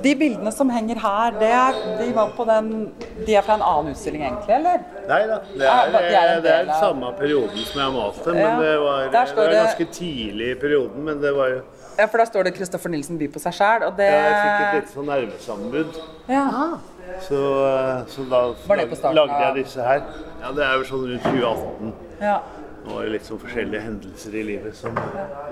De 0.02 0.14
bildene 0.14 0.52
som 0.52 0.68
henger 0.70 0.98
her, 1.00 1.30
det 1.40 1.48
er, 1.50 1.78
de 1.98 2.12
var 2.14 2.28
på 2.36 2.44
den 2.46 2.68
De 3.26 3.34
er 3.34 3.42
fra 3.42 3.54
en 3.58 3.62
annen 3.66 3.94
utstilling, 3.94 4.22
egentlig, 4.22 4.54
eller? 4.54 4.84
Nei 5.08 5.22
da. 5.26 5.38
Det 5.54 5.66
er, 5.66 5.90
de 5.94 6.14
er 6.18 6.42
det 6.44 6.52
er 6.52 6.68
samme 6.78 7.10
perioden 7.18 7.64
som 7.64 7.80
jeg 7.80 7.86
har 7.86 7.94
malt 7.96 8.20
det. 8.24 8.34
Men 8.36 8.60
det 8.62 8.76
var, 8.84 9.08
det 9.08 9.36
var 9.36 9.54
ganske 9.54 9.88
tidlig 9.92 10.52
i 10.52 10.60
perioden. 10.60 11.02
Men 11.08 11.22
det 11.22 11.34
var 11.36 11.48
jo 11.56 11.60
Ja, 11.98 12.06
for 12.06 12.18
da 12.18 12.24
står 12.28 12.46
det 12.46 12.54
Kristoffer 12.54 12.92
Nilsen 12.94 13.18
by 13.18 13.26
på 13.32 13.40
seg 13.42 13.52
sjæl', 13.58 13.88
og 13.88 13.96
det 13.96 14.06
Ja, 14.06 14.20
Jeg 14.28 14.38
fikk 14.44 14.60
et 14.60 14.74
lite 14.82 14.94
sånn 14.94 15.10
nervesammenbrudd. 15.10 15.98
ja. 16.28 16.78
Så, 17.20 17.40
så 18.08 18.24
da 18.30 18.40
lagde 19.12 19.40
jeg 19.44 19.54
disse 19.64 19.82
her. 19.82 20.02
Ja, 20.42 20.52
det 20.54 20.64
er 20.64 20.78
jo 20.78 20.84
sånn 20.84 21.04
rundt 21.12 21.22
2018. 21.22 21.92
ja. 22.20 22.38
Nå 22.88 22.94
er 23.00 23.04
det 23.04 23.12
litt 23.18 23.26
sånn 23.26 23.40
forskjellige 23.42 23.80
hendelser 23.84 24.34
i 24.38 24.42
livet 24.48 24.76
som 24.78 24.94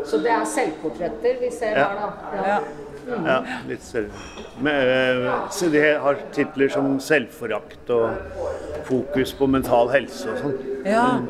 Så 0.09 0.17
det 0.25 0.31
er 0.33 0.45
selvportretter 0.49 1.41
vi 1.41 1.51
ser 1.53 1.77
Ja. 1.77 1.89
her, 1.89 1.97
da. 2.01 2.47
Ja. 2.49 2.61
Ja, 3.27 3.35
litt 3.69 3.83
selv. 3.83 4.11
Men, 4.59 4.89
eh, 5.27 5.35
så 5.51 5.69
de 5.71 5.83
har 6.01 6.17
titler 6.33 6.69
som 6.69 6.99
'Selvforakt' 6.99 7.91
og 7.91 8.11
'Fokus 8.85 9.33
på 9.35 9.47
mental 9.47 9.89
helse' 9.89 10.31
og 10.33 10.39
sånn. 10.39 10.57
Ja. 10.85 11.21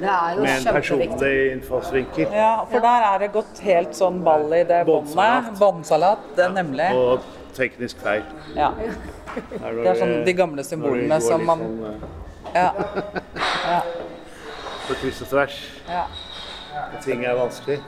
Det 0.00 0.08
er 0.08 0.34
jo 0.36 0.42
Med 0.42 0.66
en 0.66 0.74
personlig 0.74 1.52
innfallsvinkel. 1.52 2.32
ja, 2.32 2.64
for 2.64 2.80
der 2.80 3.14
er 3.14 3.18
det 3.18 3.32
gått 3.32 3.58
helt 3.60 3.94
sånn 3.94 4.24
ball 4.24 4.52
i 4.52 4.64
det 4.64 4.86
båndet. 4.86 5.14
Båndsalat. 5.14 5.58
Båndsalat, 5.58 6.18
det 6.36 6.44
er 6.44 6.50
nemlig. 6.62 6.94
Og 6.94 7.20
teknisk 7.54 7.96
feil. 7.98 8.22
Ja. 8.56 8.72
Det 9.34 9.86
er 9.88 9.98
sånn 10.00 10.24
de 10.26 10.32
gamle 10.36 10.64
symbolene 10.66 11.20
som 11.24 11.44
man 11.46 11.58
sånn, 11.58 12.02
Ja. 12.54 12.68
eh, 13.72 13.82
På 14.86 14.94
kryss 15.00 15.22
og 15.22 15.28
tvers. 15.28 15.58
ja. 15.88 16.06
Ting 17.04 17.24
er 17.24 17.34
vanskelig. 17.36 17.78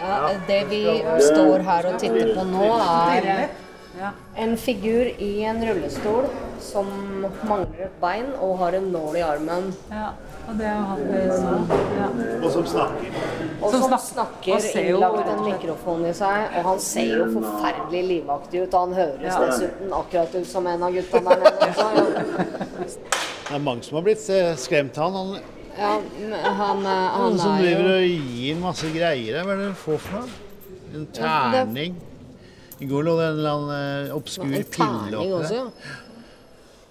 Ja, 0.00 0.30
det 0.48 0.64
vi 0.70 0.80
står 1.22 1.62
her 1.68 1.86
og 1.88 1.98
titter 2.02 2.32
på 2.36 2.44
nå, 2.48 2.66
er 3.14 3.28
eh, 3.34 4.08
en 4.42 4.56
figur 4.58 5.06
i 5.22 5.30
en 5.48 5.62
rullestol 5.64 6.26
som 6.60 6.86
mangler 7.48 7.86
et 7.86 7.96
bein 8.00 8.30
og 8.40 8.58
har 8.58 8.72
en 8.78 8.92
nål 8.92 9.16
i 9.16 9.22
armen. 9.26 9.74
ja. 9.90 10.12
Og 10.44 10.58
det 10.58 10.66
er 10.68 10.74
jo 10.76 10.80
han 10.90 10.98
sånn. 11.40 11.62
Ja. 11.96 12.06
Og 12.44 12.50
som 12.52 12.66
snakker. 12.68 13.14
Og 13.62 13.70
Som 13.70 13.84
som 13.86 13.94
snakker 13.98 14.52
og 14.58 14.60
ser 14.60 14.88
innlagt 14.90 15.30
en 15.32 15.40
mikrofon 15.46 16.04
i 16.04 16.12
seg. 16.12 16.42
Og 16.58 16.66
han 16.68 16.82
ser 16.84 17.14
jo 17.14 17.28
forferdelig 17.32 18.02
livaktig 18.10 18.60
ut. 18.66 18.74
Og 18.74 18.80
han 18.80 18.92
høres 18.98 19.24
Ja. 19.24 19.38
dessuten 19.46 19.92
akkurat 19.96 20.34
ut 20.34 20.46
som 20.46 20.66
en 20.66 20.82
av 20.82 20.92
gutta 20.92 21.20
der 21.20 21.40
nede. 21.40 22.54
Det 22.84 23.54
er 23.54 23.58
mange 23.58 23.82
som 23.84 23.96
har 23.96 24.02
blitt 24.04 24.28
eh, 24.28 24.54
skremt 24.56 24.98
av 24.98 25.12
han. 25.12 25.32
han 25.32 25.40
Ja, 25.78 26.00
men 26.20 26.32
han, 26.60 26.84
eh, 26.86 27.08
han 27.14 27.20
Noen 27.24 27.38
som 27.38 27.54
er 27.56 27.62
driver 27.62 27.88
jo 27.88 27.96
og 27.96 28.28
gir 28.36 28.56
masse 28.60 28.90
greier. 28.94 29.40
Hva 29.44 29.52
er 29.52 29.56
det 29.62 29.68
du 29.72 29.74
får 29.80 29.98
for 29.98 30.12
noe? 30.20 30.28
En 30.94 31.06
terning. 31.16 31.96
I 32.80 32.86
går 32.90 33.02
lå 33.06 33.16
det 33.18 33.26
en 33.30 33.38
eller 33.38 33.50
annen 33.50 34.08
eh, 34.10 34.14
obskur 34.14 34.44
pille 34.50 35.16
oppi 35.16 35.32
også, 35.40 35.64
der. 35.64 35.70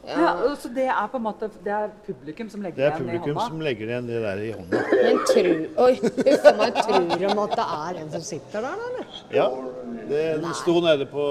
Ja. 0.07 0.19
Ja, 0.19 0.55
så 0.60 0.69
det 0.75 0.86
er 0.91 1.07
på 1.12 1.19
en 1.19 1.24
måte 1.24 1.48
Det 1.63 1.72
er 1.72 1.91
publikum 2.05 2.50
som 2.51 2.63
legger 2.65 2.75
Det 2.75 2.86
er 2.86 2.95
igjen 2.95 3.03
i 3.03 3.03
publikum 3.03 3.38
hånda? 3.38 3.50
som 3.50 3.62
legger 3.63 3.91
igjen 3.91 4.10
det 4.10 4.24
der 4.24 4.41
i 4.43 4.50
hånda. 4.51 4.81
Men 4.91 5.22
tru... 5.29 5.53
Oi, 5.86 5.93
huff 6.01 6.50
a 6.50 6.55
meg, 6.60 6.79
tror 6.79 7.05
de 7.13 7.29
at 7.45 7.55
det 7.60 7.67
er 7.77 8.01
en 8.01 8.12
som 8.17 8.25
sitter 8.27 8.65
der, 8.67 8.81
da? 8.81 8.89
eller? 8.89 9.22
Ja, 9.31 9.48
det, 10.10 10.25
den 10.43 10.57
sto 10.60 10.75
nede 10.83 11.07
på 11.12 11.27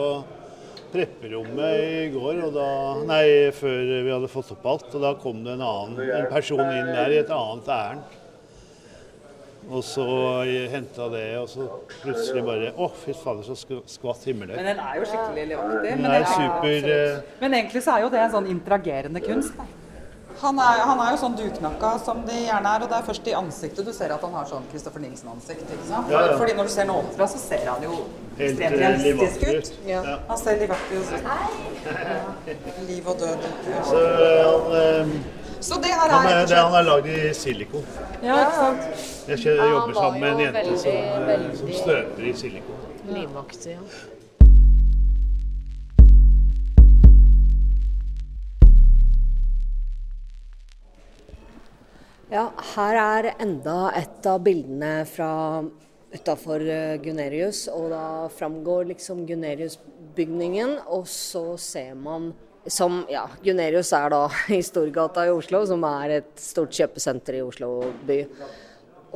prepperommet 0.92 1.84
i 1.84 2.08
går, 2.12 2.40
og 2.46 2.56
da, 2.56 2.70
nei, 3.08 3.26
før 3.56 3.78
vi 3.92 4.12
hadde 4.12 4.32
fått 4.32 4.52
opp 4.56 4.66
alt. 4.74 4.90
Og 4.92 5.04
da 5.04 5.14
kom 5.20 5.44
det 5.44 5.56
en 5.56 5.64
annen 5.68 6.12
en 6.18 6.28
person 6.32 6.64
inn 6.64 6.90
der 6.92 7.14
i 7.14 7.20
et 7.22 7.32
annet 7.32 7.70
ærend. 7.76 8.18
Og 9.70 9.84
så 9.86 10.04
henta 10.72 11.06
det, 11.12 11.26
og 11.38 11.46
så 11.48 11.68
plutselig 12.02 12.42
bare 12.44 12.72
Å, 12.74 12.88
fy 13.04 13.14
fader, 13.14 13.44
så 13.46 13.54
skvatt 13.86 14.24
himmelen. 14.26 14.56
Men 14.58 14.72
den 14.72 14.80
er 14.82 14.98
jo 14.98 15.06
skikkelig 15.06 15.44
livaktig. 15.52 15.84
Den 15.86 16.02
Men, 16.02 16.16
er 16.16 16.26
super 16.32 16.90
eh, 16.96 17.36
men 17.40 17.54
egentlig 17.60 17.84
så 17.84 17.94
er 17.94 18.02
jo 18.06 18.10
det 18.12 18.24
en 18.24 18.34
sånn 18.34 18.50
interagerende 18.50 19.22
kunst. 19.22 19.54
da. 19.56 19.68
Han 20.42 20.58
er, 20.58 20.80
han 20.88 20.98
er 21.04 21.10
jo 21.12 21.18
sånn 21.20 21.34
duknakka 21.38 21.90
som 22.02 22.22
de 22.26 22.34
gjerne 22.48 22.70
er, 22.74 22.82
og 22.82 22.90
det 22.90 22.96
er 22.98 23.04
først 23.06 23.28
i 23.30 23.34
ansiktet 23.38 23.86
du 23.86 23.92
ser 23.94 24.10
at 24.14 24.22
han 24.26 24.32
har 24.34 24.48
sånn 24.50 24.64
Christopher 24.72 25.04
Nielsen-ansikt. 25.04 25.62
ikke 25.68 25.86
sant? 25.86 26.10
Ja, 26.10 26.24
ja. 26.32 26.38
Fordi 26.40 26.56
når 26.58 26.66
du 26.66 26.72
ser 26.74 26.88
den 26.88 26.94
ovenfra, 26.96 27.28
så 27.30 27.38
ser 27.38 27.68
han 27.68 27.84
jo 27.86 28.00
ekstremt 28.38 28.74
eh, 28.74 28.80
realistisk 28.80 29.44
ut. 29.46 29.70
Ja. 29.86 30.00
Ja. 30.08 30.16
Han 30.32 30.40
ser 30.40 30.58
livaktig 30.64 30.98
ut. 30.98 31.12
Liv 32.88 33.12
og 33.12 33.22
død. 33.22 33.46
Så 33.86 34.02
han, 34.48 34.74
eh, 34.80 35.14
Så 35.62 35.76
det 35.82 35.92
her 35.94 36.10
han, 36.10 36.26
er 36.26 36.36
er, 36.42 36.46
det, 36.50 36.56
han 36.58 36.74
er 36.74 36.82
lagd 36.88 37.06
i 37.06 37.18
silikon. 37.38 37.84
Ja, 38.22 38.38
ikke 38.42 38.56
sant? 38.56 39.04
Jeg 39.28 39.38
kjenner- 39.44 39.62
Ja, 39.64 39.70
jobber 39.76 39.94
sammen 39.94 40.20
med 40.20 40.32
en 40.32 40.40
jente 40.40 40.78
som, 40.78 40.90
veldig, 40.90 41.04
som, 41.14 41.28
veldig- 41.28 41.58
som 41.58 41.72
støper 41.82 42.26
i 42.26 42.32
silikon. 42.40 42.82
Livaktig, 43.14 43.76
ja. 43.76 43.78
Ja, 52.32 52.46
her 52.74 52.96
er 53.00 53.28
enda 53.44 53.90
et 53.98 54.24
av 54.26 54.40
bildene 54.44 55.02
fra 55.08 55.28
utafor 56.12 56.62
Gunerius, 57.04 57.66
og 57.72 57.90
da 57.92 58.04
framgår 58.32 58.88
liksom 58.92 59.24
Gunerius-bygningen, 59.28 60.78
og 60.92 61.04
så 61.08 61.44
ser 61.60 61.94
man 61.96 62.30
som 62.66 63.04
Ja, 63.10 63.28
Gunerius 63.42 63.92
er 63.96 64.10
da 64.12 64.26
i 64.58 64.62
Storgata 64.62 65.26
i 65.26 65.34
Oslo, 65.34 65.64
som 65.66 65.84
er 65.88 66.18
et 66.20 66.32
stort 66.40 66.74
kjøpesenter 66.76 67.34
i 67.38 67.46
Oslo 67.46 67.68
by. 68.06 68.20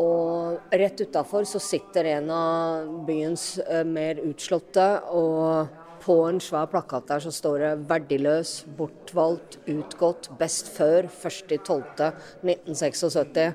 Og 0.02 0.74
rett 0.76 1.00
utafor 1.00 1.44
så 1.48 1.58
sitter 1.62 2.04
en 2.18 2.30
av 2.34 2.88
byens 3.06 3.44
eh, 3.64 3.84
mer 3.88 4.14
utslåtte, 4.26 4.88
og 5.08 5.66
på 6.06 6.14
en 6.28 6.40
svær 6.42 6.66
plakat 6.70 7.08
der 7.08 7.20
så 7.24 7.30
står 7.34 7.56
det 7.62 7.70
'verdiløs, 7.88 8.50
bortvalgt, 8.78 9.52
utgått, 9.66 10.28
best 10.38 10.68
før 10.76 11.02
1.12.1976'. 11.08 13.52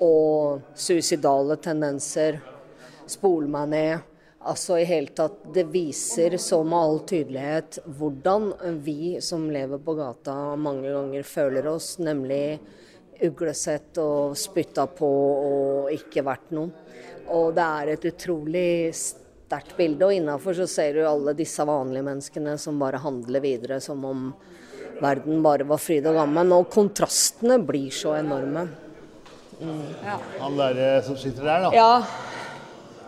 Og 0.00 0.60
suicidale 0.74 1.56
tendenser. 1.58 2.40
Spol 3.06 3.46
meg 3.50 3.68
ned. 3.68 3.98
Altså 4.48 4.78
i 4.80 4.86
hele 4.88 5.12
tatt, 5.12 5.42
Det 5.52 5.66
viser 5.68 6.38
så 6.40 6.62
med 6.64 6.78
all 6.78 7.00
tydelighet 7.04 7.80
hvordan 7.98 8.52
vi 8.84 9.18
som 9.20 9.48
lever 9.52 9.80
på 9.84 9.94
gata 9.98 10.56
mange 10.56 10.88
ganger 10.88 11.26
føler 11.26 11.68
oss, 11.68 11.98
nemlig 12.00 12.58
uglesett 13.24 13.98
og 14.00 14.36
spytta 14.38 14.86
på 14.96 15.08
og 15.08 15.92
ikke 15.92 16.24
verdt 16.24 16.52
noe. 16.56 16.70
Og 17.34 17.50
det 17.56 17.64
er 17.64 17.92
et 17.92 18.06
utrolig 18.08 18.68
sterkt 18.96 19.74
bilde, 19.76 20.06
og 20.06 20.14
innafor 20.16 20.56
så 20.56 20.68
ser 20.70 20.96
du 20.96 21.02
alle 21.04 21.34
disse 21.36 21.64
vanlige 21.68 22.06
menneskene 22.06 22.56
som 22.60 22.78
bare 22.80 23.00
handler 23.02 23.44
videre 23.44 23.80
som 23.84 24.04
om 24.06 24.30
verden 25.02 25.42
bare 25.44 25.66
var 25.68 25.80
fryd 25.82 26.08
og 26.08 26.18
gammen. 26.22 26.54
Og 26.56 26.70
kontrastene 26.72 27.58
blir 27.68 27.90
så 27.94 28.16
enorme. 28.18 28.68
Han 29.58 30.58
der 30.58 30.78
eh, 30.78 31.02
som 31.04 31.18
sitter 31.18 31.42
der, 31.42 31.66
da. 31.66 31.70
Ja, 31.74 31.92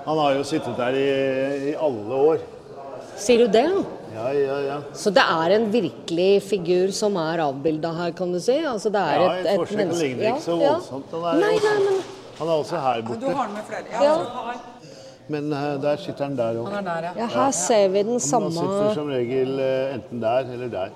Han 0.07 0.19
har 0.19 0.35
jo 0.39 0.45
sittet 0.49 0.77
der 0.81 0.97
i, 0.97 1.09
i 1.71 1.75
alle 1.77 2.15
år. 2.33 2.39
sier 3.21 3.45
du 3.45 3.51
det? 3.53 3.65
Ja, 4.15 4.31
ja, 4.35 4.57
ja. 4.67 4.77
Så 4.97 5.11
det 5.15 5.23
er 5.23 5.53
en 5.55 5.69
virkelig 5.73 6.43
figur 6.43 6.91
som 6.97 7.15
er 7.21 7.43
avbilda 7.45 7.93
her, 7.95 8.11
kan 8.17 8.33
du 8.35 8.41
si? 8.43 8.57
Altså 8.67 8.91
det 8.91 9.01
er 9.01 9.21
Ja, 9.21 9.29
et, 9.35 9.47
et 9.47 9.53
Ja, 9.53 9.57
forsøk 9.61 9.77
menneske 9.79 10.03
ligner 10.09 10.27
ikke 10.33 10.43
så 10.49 10.57
voldsomt. 10.59 11.13
Han 11.15 11.25
er, 11.31 11.39
Nei, 11.45 11.53
også, 11.55 11.71
nei, 11.71 11.85
men 11.85 12.01
han 12.41 12.49
er 12.49 12.53
også 12.65 12.81
her 12.87 13.03
Du 13.07 13.29
har 13.29 13.47
den 13.47 13.55
med 13.55 13.69
flere? 13.69 13.85
Ja, 13.93 14.15
har- 14.15 14.67
Men 15.31 15.53
eh, 15.53 15.77
der 15.83 15.97
sitter 16.03 16.25
han 16.27 16.37
der 16.37 16.57
òg. 16.59 16.67
han 16.75 16.87
er 16.87 16.91
der, 16.91 17.03
ja. 17.07 17.13
ja, 17.21 17.27
her 17.37 17.51
ser 17.55 17.89
vi 17.95 18.03
den 18.03 18.19
samme 18.21 18.51
Han 18.51 18.57
sitter 18.57 18.95
som 18.99 19.09
regel 19.15 19.61
eh, 19.63 19.95
enten 19.95 20.21
der 20.25 20.49
eller 20.57 20.69
der. 20.73 20.91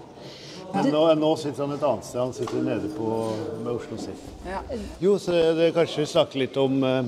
Men 0.74 0.88
nå, 0.90 1.04
nå 1.14 1.36
sitter 1.38 1.66
han 1.68 1.76
et 1.76 1.84
annet 1.86 2.04
sted. 2.08 2.18
Han 2.20 2.32
sitter 2.34 2.62
nede 2.66 2.88
på 2.96 3.30
med 3.62 3.70
Oslo 3.76 3.96
City. 3.96 4.32
Jo, 5.00 5.14
så 5.22 5.30
det, 5.54 5.68
kanskje 5.76 6.02
vi 6.02 6.06
snakker 6.16 6.40
litt 6.42 6.56
om 6.58 6.82
eh, 6.82 7.04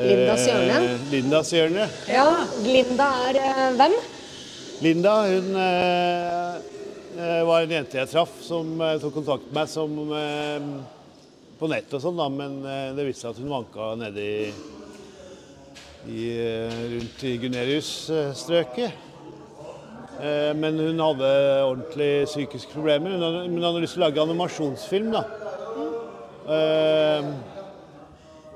Lindas 0.00 0.46
hjørne. 0.48 0.76
eh, 0.80 1.04
Lindas 1.12 1.52
hjørne. 1.54 1.86
Ja, 2.10 2.26
Linda 2.64 3.08
er 3.28 3.38
eh, 3.40 3.60
hvem? 3.78 3.94
Linda 4.80 5.14
hun 5.26 5.50
eh, 5.60 7.42
var 7.44 7.66
en 7.66 7.74
jente 7.74 7.98
jeg 8.00 8.08
traff 8.14 8.32
som 8.46 8.70
eh, 8.80 8.96
tok 9.02 9.18
kontakt 9.18 9.44
med 9.50 9.58
meg 9.60 9.68
som, 9.68 9.96
eh, 10.16 10.60
på 11.60 11.68
nett 11.68 11.92
og 11.92 12.00
sånn, 12.00 12.16
da, 12.16 12.28
men 12.32 12.60
eh, 12.64 12.88
det 12.96 13.04
viste 13.10 13.26
seg 13.26 13.34
at 13.34 13.42
hun 13.42 13.52
vanka 13.52 13.90
nede 14.00 14.24
i, 14.24 14.48
i 16.08 16.24
rundt 16.94 17.24
i 17.28 17.34
Gunerius-strøket. 17.42 19.06
Eh, 20.20 20.50
men 20.56 20.80
hun 20.80 20.98
hadde 21.00 21.28
ordentlig 21.66 22.10
psykiske 22.28 22.72
problemer. 22.72 23.12
Hun 23.18 23.24
hadde, 23.26 23.44
hun 23.50 23.64
hadde 23.68 23.84
lyst 23.84 23.96
til 23.96 24.02
å 24.02 24.06
lage 24.08 24.24
animasjonsfilm, 24.24 25.12
da. 25.12 25.22
Eh, 26.50 27.22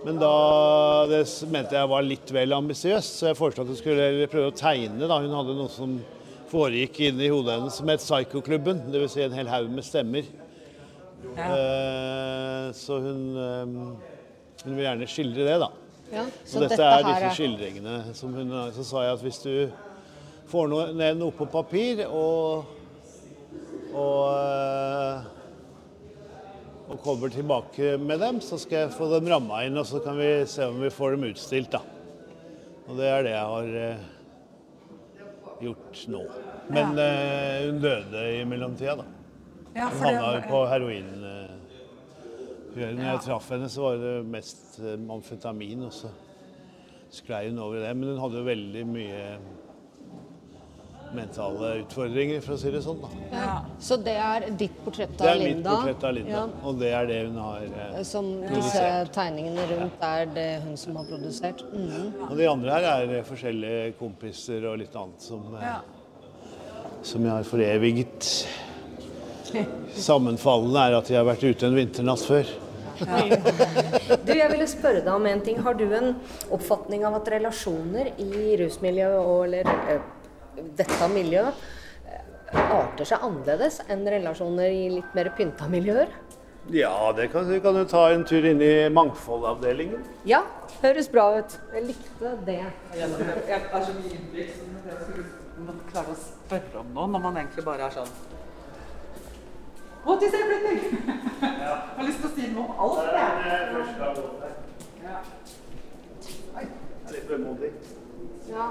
men 0.04 0.18
da 0.20 1.06
det 1.08 1.22
mente 1.52 1.76
jeg 1.78 1.90
var 1.90 2.04
litt 2.04 2.32
vel 2.34 2.52
ambisiøst, 2.56 3.20
så 3.20 3.30
jeg 3.30 3.38
foreslo 3.38 3.64
at 3.64 3.72
hun 3.72 3.78
skulle 3.78 4.28
prøve 4.32 4.50
å 4.52 4.56
tegne. 4.56 5.08
da. 5.08 5.20
Hun 5.24 5.32
hadde 5.32 5.56
noe 5.56 5.72
som 5.72 5.96
foregikk 6.50 7.00
inni 7.08 7.30
hodet 7.32 7.56
hennes 7.56 7.78
som 7.80 7.88
het 7.88 8.04
Psykoklubben. 8.04 8.84
Dvs. 8.92 9.14
Si 9.16 9.24
en 9.24 9.36
hel 9.36 9.48
haug 9.48 9.70
med 9.72 9.86
stemmer. 9.86 10.28
Eh, 11.24 12.66
så 12.76 13.00
hun, 13.00 13.24
eh, 13.40 13.64
hun 14.64 14.76
vil 14.76 14.84
gjerne 14.84 15.08
skildre 15.08 15.48
det, 15.48 15.56
da. 15.64 15.70
Ja, 16.12 16.26
Så 16.44 16.60
dette, 16.60 16.84
er 16.84 17.02
disse 17.08 17.30
skildringene 17.38 18.14
som 18.14 18.34
hun 18.36 18.52
Så 18.76 18.84
sa 18.84 19.02
jeg 19.06 19.16
at 19.16 19.22
hvis 19.24 19.40
du 19.42 19.70
får 20.52 20.68
noe, 20.68 20.92
ned 20.92 21.16
noe 21.18 21.32
på 21.34 21.48
papir 21.50 22.04
og 22.06 22.68
og, 23.94 24.34
eh, 24.34 25.22
og 26.94 27.00
kommer 27.02 27.32
tilbake 27.32 27.96
med 27.98 28.20
dem, 28.22 28.36
så 28.44 28.54
skal 28.60 28.84
jeg 28.84 28.94
få 28.94 29.08
dem 29.10 29.26
ramma 29.32 29.64
inn, 29.66 29.76
og 29.80 29.86
så 29.88 29.98
kan 30.04 30.14
vi 30.18 30.28
se 30.46 30.68
om 30.70 30.78
vi 30.78 30.92
får 30.94 31.16
dem 31.16 31.26
utstilt. 31.32 31.72
da. 31.74 31.80
Og 32.86 32.98
det 33.00 33.08
er 33.10 33.24
det 33.26 33.32
jeg 33.32 33.50
har 33.50 33.70
eh, 33.80 34.04
gjort 35.64 36.04
nå. 36.12 36.20
Men 36.74 36.94
eh, 37.02 37.64
hun 37.66 37.80
døde 37.82 38.22
i 38.36 38.44
mellomtida, 38.48 38.94
da. 39.00 39.08
Ja, 39.74 39.88
Hun 39.90 40.04
havna 40.04 40.28
jo 40.36 40.44
på 40.52 40.60
heroin. 40.70 41.10
Eh, 41.30 41.50
Når 42.74 43.02
jeg 43.06 43.22
traff 43.26 43.50
henne, 43.54 43.68
så 43.70 43.88
var 43.88 43.98
det 44.02 44.14
mest 44.30 44.78
eh, 44.82 44.94
amfetamin, 45.16 45.82
og 45.88 45.92
så 45.98 46.12
sklei 47.14 47.48
hun 47.48 47.58
over 47.64 47.82
det. 47.82 47.90
Men 47.96 48.14
hun 48.14 48.22
hadde 48.22 48.38
jo 48.38 48.46
veldig 48.52 48.86
mye 48.92 49.24
mentale 51.16 51.70
utfordringer, 51.82 52.40
for 52.44 52.54
å 52.54 52.58
si 52.60 52.70
det 52.74 52.80
sånn. 52.84 53.00
da. 53.02 53.08
ja. 53.32 53.54
Så 53.80 53.96
det 54.02 54.14
er 54.20 54.46
ditt 54.60 54.76
portrett 54.84 55.20
av 55.20 55.36
Linda? 55.38 55.44
Det 55.44 55.44
er 55.44 55.54
mitt 55.54 55.68
portrett 55.68 56.04
av 56.08 56.14
Linda, 56.18 56.34
Ja. 56.34 56.44
og 56.68 56.78
det 56.80 56.90
er 56.98 57.06
det 57.10 57.18
hun 57.26 57.36
har 57.42 57.62
eh, 57.64 58.02
Som 58.02 58.30
disse 58.48 58.84
tegningene 59.14 59.66
rundt 59.70 60.02
er 60.10 60.26
det 60.34 60.48
hun 60.64 60.76
som 60.76 60.96
har 60.96 61.04
produsert? 61.08 61.64
Mhm. 61.72 62.12
Og 62.30 62.36
de 62.38 62.46
andre 62.50 62.70
her 62.78 62.88
er 62.94 63.14
eh, 63.20 63.24
forskjellige 63.24 63.94
kompiser 63.98 64.66
og 64.70 64.78
litt 64.82 64.94
annet 64.96 65.20
som, 65.22 65.42
eh, 65.56 65.64
Ja. 65.70 65.80
som 67.02 67.22
jeg 67.24 67.32
har 67.32 67.42
foreviget. 67.48 68.30
Sammenfallende 69.94 70.80
er 70.88 70.96
at 70.98 71.10
jeg 71.10 71.18
har 71.20 71.26
vært 71.28 71.44
ute 71.46 71.66
en 71.68 71.76
vinternatt 71.78 72.24
før. 72.26 72.44
Du, 72.94 74.30
jeg 74.32 74.50
ville 74.52 74.66
spørre 74.70 75.00
deg 75.02 75.10
om 75.10 75.24
en 75.26 75.40
ting. 75.42 75.56
Har 75.62 75.74
du 75.74 75.84
en 75.94 76.12
oppfatning 76.54 77.02
av 77.06 77.16
at 77.18 77.30
relasjoner 77.34 78.12
i 78.22 78.54
rusmiljøet 78.60 79.18
og 79.18 79.40
eller 79.48 79.70
eh, 79.90 80.04
dette 80.78 81.08
miljøet 81.12 81.64
eh, 82.08 82.22
arter 82.62 83.08
seg 83.08 83.24
annerledes 83.26 83.80
enn 83.88 84.06
relasjoner 84.08 84.70
i 84.70 84.88
litt 84.98 85.16
mer 85.16 85.32
pynta 85.36 85.68
miljøer? 85.70 86.12
Ja, 86.72 87.12
det 87.12 87.28
kan, 87.28 87.48
vi 87.50 87.60
kan 87.60 87.76
jo 87.76 87.84
ta 87.84 88.06
en 88.14 88.24
tur 88.24 88.44
inn 88.48 88.62
i 88.64 88.88
mangfoldavdelingen. 88.88 90.04
Ja, 90.24 90.40
høres 90.80 91.10
bra 91.12 91.26
ut. 91.36 91.58
Jeg 91.74 91.90
likte 91.90 92.32
det. 92.46 92.62
Jeg 92.96 93.58
er 93.60 93.84
så 93.84 93.92
mye 93.98 94.14
innblikk 94.16 94.54
som 94.56 95.66
man 95.66 95.82
klarer 95.90 96.14
å 96.14 96.16
spørre 96.22 96.80
om 96.80 96.94
noe 96.96 97.10
når 97.12 97.24
man 97.26 97.36
egentlig 97.42 97.66
bare 97.66 97.86
er 97.86 97.94
sånn 97.94 98.14
What 100.04 100.22
is 100.22 100.34
everything? 100.36 100.80
Jeg 101.40 101.76
har 101.96 102.04
lyst 102.04 102.20
til 102.20 102.28
å 102.28 102.32
si 102.34 102.48
noe 102.52 102.64
om 102.64 102.82
alt, 102.84 102.98
jeg. 103.16 104.50
Ja. 105.04 105.22
Litt 107.14 107.30
vemodig. 107.30 107.72
Ja. 108.50 108.68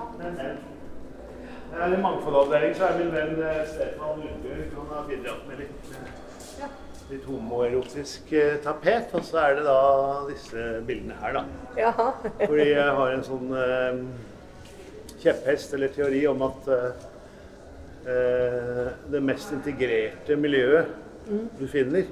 I 1.73 2.01
mangfoldavdelingen 2.01 2.75
så 2.77 2.89
er 2.89 2.99
min 2.99 3.13
venn 3.13 3.39
eh, 3.41 3.63
Stefan 3.67 4.19
Lundbjørg. 4.21 4.67
Han 4.77 4.91
har 4.93 5.07
bidratt 5.09 5.47
med 5.49 5.63
litt, 5.63 5.95
eh, 6.61 6.75
litt 7.09 7.25
homoerotisk 7.25 8.33
eh, 8.37 8.59
tapet. 8.63 9.09
Og 9.17 9.25
så 9.25 9.41
er 9.41 9.57
det 9.57 9.65
da 9.65 9.79
disse 10.29 10.67
bildene 10.87 11.17
her, 11.23 11.39
da. 11.39 11.43
Jaha. 11.79 12.11
Fordi 12.43 12.69
jeg 12.69 12.99
har 12.99 13.15
en 13.15 13.25
sånn 13.25 13.49
kjepphest 15.23 15.73
eller 15.73 15.91
teori 15.95 16.25
om 16.27 16.41
at 16.45 16.69
eh, 16.75 17.07
eh, 18.11 18.91
det 19.13 19.23
mest 19.23 19.53
integrerte 19.55 20.37
miljøet 20.39 20.99
du 21.59 21.65
finner 21.71 22.09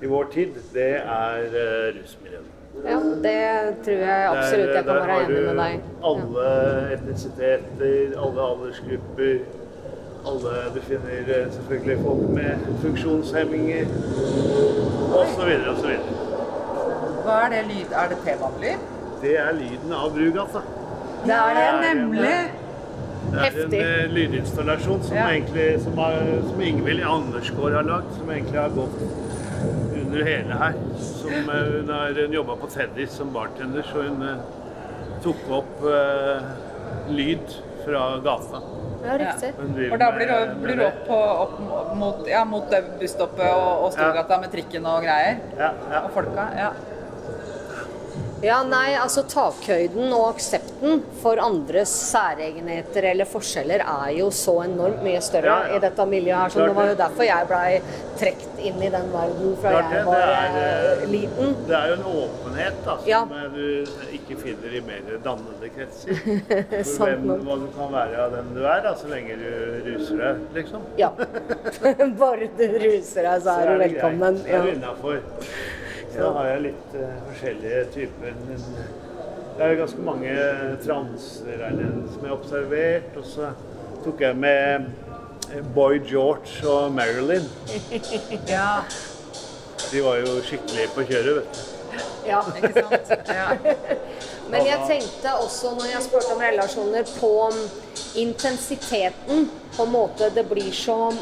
i 0.00 0.08
vår 0.08 0.32
tid, 0.34 0.58
det 0.74 0.90
er 1.00 1.46
eh, 1.48 1.86
rusmiljøet. 1.96 2.59
Ja, 2.84 2.98
det 3.22 3.40
tror 3.84 4.02
jeg 4.06 4.28
absolutt 4.30 4.74
jeg 4.74 4.84
kan 4.84 4.86
Der 4.86 4.94
være 4.94 5.10
har 5.10 5.20
enig 5.20 5.54
med 5.54 5.56
du. 5.56 6.06
Alle 6.10 6.92
etnisiteter, 6.92 8.14
alle 8.24 8.40
aldersgrupper. 8.50 9.34
Alle 10.30 10.54
Du 10.74 10.80
finner 10.80 11.20
eh, 11.36 11.52
selvfølgelig 11.52 11.98
folk 12.04 12.28
med 12.38 12.50
funksjonshemminger 12.82 13.86
osv. 15.20 15.50
osv. 15.72 15.92
Hva 17.24 17.36
er 17.44 17.48
det 17.54 17.62
lyd? 17.68 17.92
Er 18.02 18.08
det 18.08 18.18
T-banelyd? 18.24 18.88
Det 19.22 19.34
er 19.38 19.52
lyden 19.52 19.92
av 19.92 20.10
Brugata. 20.16 20.62
Det 21.26 21.36
er 21.36 21.54
det. 21.60 21.94
Nemlig. 21.96 22.20
Det 23.30 23.38
er 23.38 23.44
en 23.44 23.44
Heftig. 23.44 23.80
eh, 23.80 24.06
lydinstallasjon 24.10 25.02
som, 25.02 25.16
Ja. 25.16 25.28
egentlig, 25.30 25.80
som, 25.82 25.98
har, 25.98 26.14
som 26.48 26.60
Ingvild 26.60 27.02
Andersgaard 27.04 27.72
har 27.72 27.82
lagd, 27.82 28.08
som 28.18 28.30
egentlig 28.30 28.60
har 28.60 28.68
gått 28.68 28.96
under 30.10 30.24
hele 30.24 30.54
her. 30.54 30.74
Som, 30.98 31.32
eh, 31.32 31.56
hun 31.56 31.88
har 31.88 32.34
jobba 32.34 32.56
på 32.56 32.66
Teddys 32.66 33.10
som 33.10 33.32
bartender, 33.32 33.82
så 33.82 34.02
hun 34.02 34.22
eh, 34.22 34.36
tok 35.22 35.50
opp 35.52 35.82
uh, 35.84 36.40
lyd 37.12 37.52
fra 37.84 38.04
gata. 38.24 38.62
Ja, 39.04 39.18
riktig. 39.20 39.50
Hun 39.58 39.74
driver 39.76 40.00
da 40.00 40.08
blir 40.16 40.30
du, 40.30 40.74
det. 40.76 40.86
opp, 40.86 41.02
på, 41.06 41.18
opp 41.44 41.92
mot, 41.96 42.22
ja, 42.28 42.44
mot 42.48 42.72
busstoppet 43.00 43.44
og, 43.52 43.84
og 43.84 43.92
Storgata 43.92 44.40
med 44.40 44.52
trikken 44.52 44.88
og 44.88 45.04
greier? 45.04 45.42
Ja, 45.58 45.70
ja. 45.92 46.00
Og 46.06 46.14
folka? 46.16 46.46
Ja. 46.56 46.70
Ja, 48.40 48.62
nei, 48.64 48.94
altså 48.96 49.20
takhøyden 49.28 50.08
og 50.16 50.30
aksepten 50.30 51.02
for 51.20 51.36
andres 51.44 51.90
særegenheter 52.08 53.04
eller 53.10 53.28
forskjeller 53.28 53.82
er 53.84 54.14
jo 54.16 54.30
så 54.32 54.54
enormt 54.64 55.02
mye 55.04 55.18
større 55.20 55.50
Ja, 55.50 55.56
ja. 55.68 55.76
i 55.76 55.80
dette 55.82 56.06
miljøet 56.08 56.38
her. 56.46 56.52
Så 56.54 56.62
det 56.64 56.76
var 56.78 56.88
jo 56.88 56.94
derfor 56.96 57.26
jeg 57.28 57.48
blei 57.50 57.80
trukket 58.20 58.62
inn 58.70 58.80
i 58.80 58.88
den 58.94 59.10
verden 59.12 59.52
fra 59.60 59.74
Klart 59.74 59.92
jeg 59.92 60.06
var 60.08 60.22
det 60.22 60.30
er, 60.38 60.56
eh, 60.62 60.86
eh, 61.02 61.04
liten. 61.12 61.52
Det 61.68 61.76
er 61.80 61.92
jo 61.92 61.98
en 61.98 62.06
åpenhet 62.22 62.78
da, 62.86 62.94
som 63.02 63.10
Ja. 63.12 63.20
eh, 63.42 63.50
du 63.58 64.16
ikke 64.16 64.38
finner 64.40 64.76
i 64.78 64.80
mer 64.88 65.12
dannede 65.28 65.70
kretser. 65.76 66.22
For 66.96 67.12
hvem, 67.12 67.44
hva 67.44 67.58
du 67.60 67.68
kan 67.76 67.92
være 67.92 68.24
av 68.24 68.32
den 68.38 68.54
du 68.56 68.62
er, 68.64 68.80
da, 68.88 68.94
så 68.96 69.12
lenge 69.12 69.36
du 69.36 69.50
ruser 69.90 70.24
deg, 70.24 70.40
liksom. 70.56 70.88
Ja. 70.96 71.12
Bare 72.24 72.48
du 72.56 72.64
ruser 72.86 73.28
deg, 73.28 73.44
så 73.44 73.58
er 73.60 73.68
du 73.74 73.84
velkommen. 73.84 74.40
greit. 74.40 74.48
Det 74.48 74.56
er 74.56 75.12
Ja. 75.12 75.79
Så 76.10 76.18
da 76.20 76.30
har 76.38 76.48
jeg 76.50 76.62
litt 76.68 76.94
uh, 76.98 77.10
forskjellige 77.28 77.84
typer. 77.94 78.38
Men 78.46 78.64
det 79.56 79.66
er 79.66 79.76
ganske 79.78 80.02
mange 80.04 80.34
transer 80.84 81.64
som 82.12 82.24
jeg 82.24 82.30
har 82.30 82.36
observert. 82.36 83.16
Og 83.20 83.26
så 83.28 83.50
tok 84.04 84.22
jeg 84.24 84.36
med 84.36 84.88
eh, 85.52 85.64
Boy 85.74 86.00
George 86.06 86.64
og 86.68 86.92
Marilyn. 86.92 87.46
ja. 88.56 88.80
De 89.90 90.02
var 90.04 90.22
jo 90.22 90.40
skikkelig 90.46 90.88
på 90.94 91.04
kjøret, 91.10 91.36
vet 91.40 91.60
du. 91.60 91.76
Ja. 92.26 92.40
Ikke 92.56 92.72
sant? 92.72 93.28
Ja. 93.28 93.46
Men 94.50 94.66
jeg 94.66 94.78
tenkte 94.88 95.34
også 95.44 95.74
når 95.76 95.88
jeg 95.92 96.02
spurte 96.06 96.34
om 96.34 96.42
relasjoner, 96.42 97.04
på 97.20 97.32
intensiteten. 98.20 99.50
På 99.76 99.86
en 99.86 99.92
måte 99.92 100.30
det 100.34 100.46
blir 100.50 100.72
så 100.74 101.12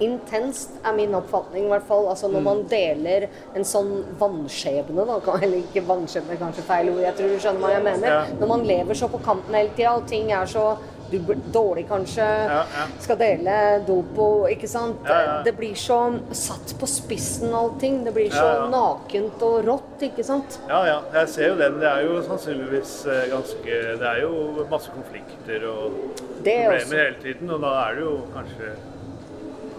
intenst, 0.00 0.70
er 0.84 0.92
min 0.96 1.14
oppfatning 1.14 1.64
i 1.66 1.68
hvert 1.72 1.86
fall. 1.88 2.08
Altså 2.12 2.28
når 2.32 2.44
man 2.46 2.64
deler 2.70 3.28
en 3.56 3.64
sånn 3.64 3.92
vannskjebne, 4.20 5.06
da. 5.08 5.20
Eller 5.40 5.62
ikke 5.62 5.84
vannskjebne, 5.88 6.36
kanskje 6.40 6.66
feil 6.66 6.90
ord. 6.94 7.04
Jeg 7.06 7.14
tror 7.18 7.32
du 7.32 7.38
skjønner 7.42 7.64
hva 7.66 7.72
jeg 7.76 7.86
mener. 7.86 8.10
Ja. 8.12 8.20
Når 8.40 8.52
man 8.56 8.66
lever 8.68 8.94
så 8.98 9.08
på 9.12 9.22
kanten 9.24 9.54
hele 9.56 9.72
tida, 9.76 9.96
og 9.96 10.06
ting 10.10 10.30
er 10.34 10.46
så 10.50 10.76
du 11.06 11.20
blir 11.22 11.38
dårlig 11.54 11.84
kanskje, 11.86 12.24
Ja, 12.26 12.64
ja. 12.66 12.84
skal 12.98 13.14
dele 13.20 13.52
dopo, 13.86 14.48
ikke 14.50 14.66
sant. 14.66 14.96
Ja. 15.06 15.36
Det 15.46 15.52
blir 15.54 15.76
så 15.78 16.00
satt 16.34 16.72
på 16.80 16.88
spissen 16.90 17.54
allting. 17.54 18.00
Det 18.02 18.10
blir 18.16 18.32
så 18.34 18.66
nakent 18.72 19.38
og 19.46 19.60
rått, 19.68 20.02
ikke 20.02 20.24
sant. 20.26 20.58
Ja, 20.66 20.80
ja, 20.88 20.96
jeg 21.14 21.28
ser 21.30 21.52
jo 21.52 21.60
den. 21.60 21.78
Det 21.78 21.86
er 21.92 22.02
jo 22.08 22.18
sannsynligvis 22.26 22.96
eh, 23.06 23.22
ganske 23.30 23.78
Det 24.02 24.10
er 24.16 24.20
jo 24.24 24.66
masse 24.68 24.90
konflikter 24.96 25.68
og 25.70 25.94
Det 26.42 26.58
problemer 26.58 26.74
også. 26.82 26.96
hele 26.98 27.16
tiden, 27.22 27.54
og 27.54 27.62
da 27.62 27.72
er 27.86 27.94
det 28.00 28.02
jo 28.08 28.16
kanskje 28.34 28.74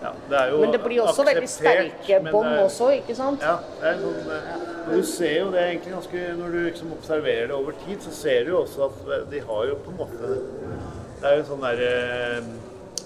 Ja, 0.03 0.11
det 0.29 0.39
er 0.39 0.51
jo 0.53 0.61
Men 0.61 0.73
det 0.75 0.81
blir 0.83 1.01
også 1.03 1.25
veldig 1.25 1.49
sterke 1.49 2.19
bånd 2.27 2.51
også, 2.61 2.89
ikke 2.99 3.15
sant? 3.17 3.41
Ja, 3.41 3.55
det 3.81 3.91
er 3.91 4.01
sånn 4.03 4.31
eh, 4.35 4.49
Du 4.91 4.97
ser 5.09 5.35
jo 5.39 5.47
det 5.55 5.63
egentlig 5.63 5.93
ganske 5.95 6.25
Når 6.37 6.53
du 6.53 6.59
liksom 6.67 6.93
observerer 6.97 7.49
det 7.49 7.57
over 7.57 7.77
tid, 7.85 7.97
så 8.05 8.13
ser 8.13 8.45
du 8.45 8.53
jo 8.53 8.61
også 8.61 8.89
at 8.91 9.31
de 9.31 9.41
har 9.49 9.69
jo 9.71 9.79
på 9.85 9.93
en 9.95 9.99
måte 10.03 10.31
Det 10.31 11.25
er 11.25 11.39
jo 11.39 11.43
en 11.43 11.49
sånn 11.49 11.65
der 11.65 11.83
eh, 11.87 12.51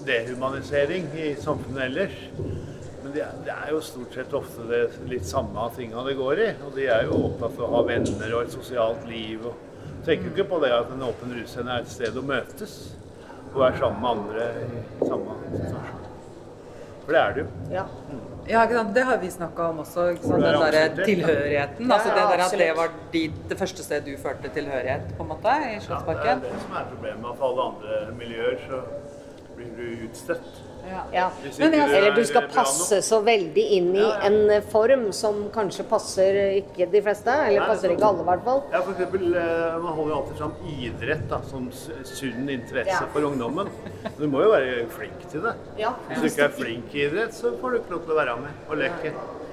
dehumanisering 0.02 1.08
i 1.14 1.28
samfunnet 1.38 1.84
ellers. 1.84 2.14
Men 3.02 3.12
det 3.14 3.22
er, 3.22 3.36
det 3.46 3.54
er 3.54 3.70
jo 3.70 3.80
stort 3.86 4.16
sett 4.16 4.34
ofte 4.34 4.66
det 4.66 4.80
litt 5.10 5.26
samme 5.26 5.68
tinga 5.76 6.02
det 6.06 6.16
går 6.18 6.42
i. 6.42 6.48
Og 6.66 6.74
de 6.76 6.88
er 6.90 7.06
jo 7.08 7.20
opptatt 7.28 7.58
av 7.58 7.66
å 7.68 7.72
ha 7.76 7.84
venner 7.86 8.34
og 8.36 8.44
et 8.44 8.54
sosialt 8.54 9.06
liv. 9.10 9.46
og 9.46 10.02
Tenker 10.06 10.28
jo 10.28 10.34
ikke 10.34 10.50
på 10.50 10.60
det 10.64 10.72
at 10.74 10.90
en 10.90 11.06
åpen 11.06 11.34
russcene 11.38 11.76
er 11.76 11.84
et 11.86 11.92
sted 11.92 12.18
å 12.18 12.26
møtes 12.26 12.78
og 13.52 13.60
være 13.60 13.78
sammen 13.78 14.00
med 14.02 14.10
andre 14.16 14.48
i 14.64 15.10
samme 15.10 15.36
situasjon. 15.52 16.01
For 17.04 17.12
det 17.12 17.20
er 17.20 17.32
det 17.36 17.42
jo. 17.44 17.46
Ja. 17.72 17.84
Ja, 18.48 18.62
ikke 18.66 18.74
sant? 18.74 18.94
Det 18.94 19.04
har 19.06 19.18
vi 19.22 19.30
snakka 19.30 19.68
om 19.70 19.78
også. 19.84 20.06
Den 20.22 20.42
der 20.42 21.04
tilhørigheten. 21.04 21.86
Ja, 21.88 21.94
altså 21.94 22.08
det 22.08 22.24
der 22.32 22.44
at 22.44 22.56
det 22.58 22.70
var 22.76 22.88
dit, 23.12 23.36
det 23.48 23.58
første 23.58 23.82
stedet 23.86 24.06
du 24.06 24.22
følte 24.22 24.50
tilhørighet, 24.54 25.14
på 25.18 25.22
en 25.22 25.28
måte, 25.28 25.46
i 25.46 25.62
Ja, 25.62 25.68
det 25.70 25.76
er 25.76 25.80
Slottsparken. 25.86 26.40
det 26.42 26.60
som 26.66 26.76
er 26.80 26.84
problemet. 26.90 27.30
At 27.32 27.46
alle 27.48 27.62
andre 27.70 28.14
miljøer 28.18 28.58
så 28.66 28.82
blir 29.56 29.70
du 29.78 30.06
utstøtt. 30.08 30.62
Ja. 30.88 31.02
Ja. 31.12 31.26
Men 31.58 31.74
Eller 31.74 32.06
er 32.10 32.14
du 32.16 32.24
skal 32.26 32.48
passe 32.52 32.98
så 33.06 33.20
veldig 33.24 33.64
inn 33.76 33.90
i 33.94 34.00
Ja, 34.00 34.08
ja. 34.08 34.26
en 34.28 34.50
eh, 34.50 34.60
form 34.72 35.12
som 35.12 35.44
kanskje 35.54 35.84
passer 35.88 36.38
ikke 36.58 36.88
de 36.92 37.02
fleste. 37.02 37.30
Eller 37.30 37.60
Nei, 37.60 37.68
passer 37.68 37.90
er 37.90 37.96
ikke 37.96 38.08
alle, 38.08 38.24
i 38.24 38.28
hvert 38.30 38.44
fall. 38.44 38.62
Ja, 38.72 38.80
for 38.82 38.92
eksempel, 38.96 39.26
eh, 39.36 39.78
Man 39.82 39.92
holder 39.98 40.14
jo 40.14 40.18
alltid 40.20 40.40
fram 40.42 40.54
idrett 40.78 41.28
da, 41.30 41.40
som 41.50 41.68
sunn 41.72 42.48
interesse 42.50 42.88
Ja. 42.98 43.06
for 43.12 43.20
ungdommen. 43.28 43.70
Du 44.18 44.26
må 44.28 44.42
jo 44.42 44.50
være 44.50 44.86
flink 44.88 45.28
til 45.30 45.40
det. 45.42 45.54
Ja. 45.78 45.94
Hvis 46.08 46.20
du 46.20 46.26
ikke 46.32 46.44
er 46.44 46.56
flink 46.58 46.94
i 46.94 47.06
idrett, 47.06 47.32
så 47.34 47.54
får 47.60 47.70
du 47.70 47.78
ikke 47.78 47.90
lov 47.96 48.02
til 48.06 48.12
å 48.12 48.18
være 48.18 48.36
med 48.42 48.50
og 48.68 48.76
leke. 48.82 49.12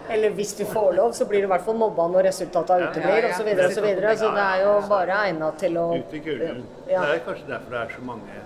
Eller 0.10 0.32
hvis 0.34 0.56
du 0.58 0.66
får 0.66 0.96
lov, 0.98 1.12
så 1.14 1.26
blir 1.30 1.42
du 1.42 1.46
i 1.46 1.52
hvert 1.52 1.62
fall 1.62 1.76
mobba 1.78 2.08
når 2.10 2.24
resultatet 2.32 2.82
uteblir 2.82 3.20
uteblir, 3.22 3.30
Så, 3.30 3.44
osv. 3.44 3.60
og 3.66 3.74
Så, 3.74 3.82
videre, 3.86 4.16
så 4.18 4.30
det 4.34 4.46
er 4.46 4.64
jo 4.66 4.72
bare 4.90 5.18
egna 5.30 5.52
til 5.52 5.78
å 5.78 5.84
Ut 6.00 6.14
i 6.14 6.20
kulden. 6.20 6.64
Ja. 6.90 7.02
Det 7.06 7.12
er 7.14 7.20
kanskje 7.28 7.48
derfor 7.52 7.70
det 7.70 7.80
er 7.84 7.92
så 7.96 8.02
mange 8.02 8.40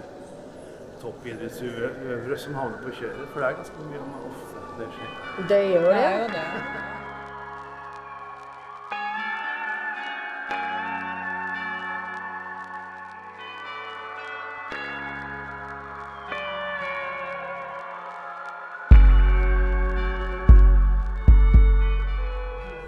toppidrettsutøvere 1.04 2.38
som 2.40 2.56
havner 2.60 2.80
på 2.86 2.96
kjøret. 3.00 3.28
For 3.34 3.40
det 3.44 3.50
er 3.52 3.60
ganske 3.62 3.88
mye 3.90 4.02
om 4.06 4.18
ofte 4.32 4.66
det 4.80 4.90
skjer. 4.98 5.16
Det 5.54 5.62
gjør 5.72 5.88
Det 5.88 5.96
det. 5.96 6.06
er 6.10 6.20
jo 6.22 6.28
det. 6.38 6.46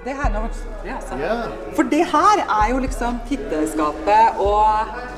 Det 0.05 0.13
her 0.13 0.29
nå, 0.33 0.39
ja, 0.85 0.95
altså. 0.95 1.15
For 1.75 1.83
det 1.83 2.03
her 2.11 2.41
er 2.63 2.69
jo 2.71 2.77
liksom 2.77 3.17
titteskapet 3.29 4.37
og 4.37 4.67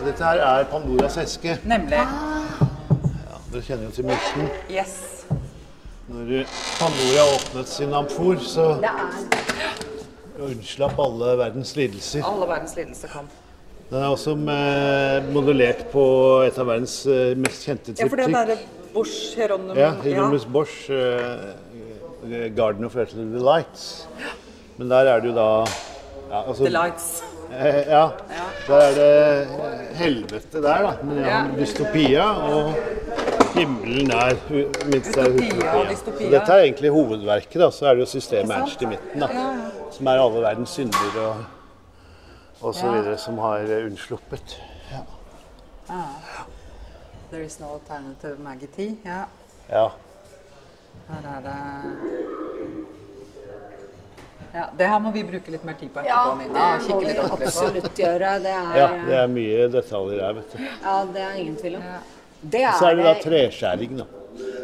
Dette 0.05 0.23
her 0.23 0.39
er 0.47 0.63
Pandoras 0.71 1.17
eske. 1.17 1.57
Nemlig. 1.65 1.99
Dere 3.57 3.65
kjenner 3.65 3.87
jo 3.87 3.93
til 3.95 4.05
myten. 4.05 4.49
Yes. 4.69 4.91
Når 6.13 6.27
Pandora 6.77 7.23
åpnet 7.33 7.69
sin 7.71 7.93
amfor, 7.97 8.35
så 8.45 8.65
unnslapp 10.45 10.99
alle 11.01 11.31
verdens 11.39 11.71
lidelser. 11.73 12.21
Alle 12.21 12.45
verdens 12.51 12.75
lidelser 12.77 13.09
kom. 13.09 13.31
Den 13.89 13.97
er 14.03 14.11
også 14.13 14.35
eh, 14.53 15.31
modellert 15.33 15.81
på 15.89 16.03
et 16.45 16.59
av 16.61 16.69
verdens 16.69 16.99
eh, 17.09 17.31
mest 17.41 17.65
kjente 17.65 17.95
Ja, 17.97 18.05
for 18.11 18.21
det 18.21 18.27
derre 18.35 18.59
Bosch 18.93 19.33
Hieronymus 19.39 19.79
Ja, 19.81 19.89
Hieronymus 20.05 20.45
Bosch, 20.45 20.77
Uh, 22.27 22.49
'Garden 22.53 22.85
of 22.85 22.95
Earthly 22.97 23.25
Delights'. 23.33 24.05
Men 24.77 24.89
der 24.91 25.09
er 25.09 25.19
det 25.21 25.29
jo 25.31 25.35
da 25.35 25.49
ja, 26.29 26.43
altså, 26.43 26.63
The 26.63 26.69
Lights. 26.77 27.23
eh, 27.49 27.81
ja, 27.89 28.05
der 28.67 28.85
er 28.85 28.95
det 29.01 29.47
helvete 29.95 30.61
der, 30.61 30.81
da. 30.91 30.93
Men 31.03 31.17
ja, 31.17 31.27
Ja. 31.27 31.43
dystopia 31.57 32.29
og 32.53 32.73
himmelen 33.57 34.11
er 34.11 34.37
Minst 34.87 35.17
er 35.17 35.29
utopia. 35.33 36.29
dette 36.31 36.53
er 36.53 36.63
egentlig 36.67 36.91
hovedverket, 36.93 37.59
da. 37.61 37.69
Så 37.71 37.85
er 37.89 37.93
det 37.97 38.05
jo 38.05 38.09
systemet 38.13 38.55
Ernst 38.57 38.81
i 38.81 38.89
midten, 38.93 39.19
da. 39.23 39.27
Som 39.91 40.07
er 40.07 40.21
alle 40.23 40.41
verdens 40.43 40.69
synder 40.77 41.19
og, 41.23 41.45
og 42.61 42.75
så 42.75 42.91
videre, 42.91 43.17
som 43.21 43.37
har 43.43 43.65
eh, 43.67 43.85
unnsluppet. 43.89 44.57
There 47.31 47.43
is 47.43 47.59
no 47.59 47.73
alternative 47.73 48.37
magity. 48.39 48.89
Ja, 49.05 49.23
Ja. 49.69 49.87
her 51.09 51.23
er 51.37 51.41
det 51.43 51.57
Ja, 54.53 54.63
det 54.79 54.87
her 54.89 54.99
må 54.99 55.11
vi 55.11 55.23
bruke 55.27 55.51
litt 55.51 55.63
mer 55.67 55.75
tid 55.79 55.89
på 55.93 56.01
Ja, 56.07 56.21
etterpå, 56.33 56.95
og 56.95 57.03
det 57.03 57.15
må 57.29 57.35
vi 57.37 57.45
absolutt 57.45 57.99
gjøre. 57.99 58.29
Det 58.41 58.53
er, 58.53 58.69
ja, 58.79 58.87
det 59.05 59.17
er 59.21 59.27
mye 59.27 59.67
detaljer 59.73 60.21
her, 60.23 60.33
vet 60.39 60.53
du. 60.55 60.63
ja, 60.83 60.93
det 61.13 61.21
er 61.21 61.33
ingen 61.41 61.55
tvil 61.59 61.75
om. 61.75 61.83
Det 62.41 62.61
er, 62.61 62.73
Så 62.79 62.85
er 62.91 62.95
det 62.95 63.05
da 63.07 63.13
treskjæring, 63.23 63.97
da. 63.97 64.05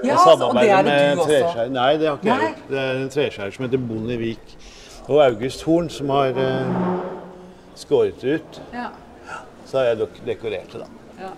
Ja, 0.03 0.13
Jeg 0.13 0.41
og 0.43 0.55
det 0.55 0.69
er 0.69 0.81
det 0.83 1.15
du 1.15 1.21
også. 1.21 1.69
Nei, 1.71 1.97
det 1.97 2.07
har 2.07 2.17
ikke 2.17 2.27
jeg 2.27 2.37
Nei. 2.37 2.47
gjort. 2.49 2.65
Det 2.69 2.79
er 2.79 2.97
en 3.01 3.09
treskjærer 3.09 3.53
som 3.55 3.65
heter 3.65 3.77
Bondevik 3.87 4.57
og 5.07 5.21
August 5.25 5.63
Horn 5.63 5.89
som 5.89 6.09
har 6.13 6.37
eh, 6.37 6.75
skåret 7.79 8.23
ut. 8.23 8.59
Ja. 8.73 8.89
Så 9.65 9.77
har 9.79 9.85
jeg 9.93 10.07
dekorert 10.27 10.75
det, 10.75 10.83
da. 10.83 11.31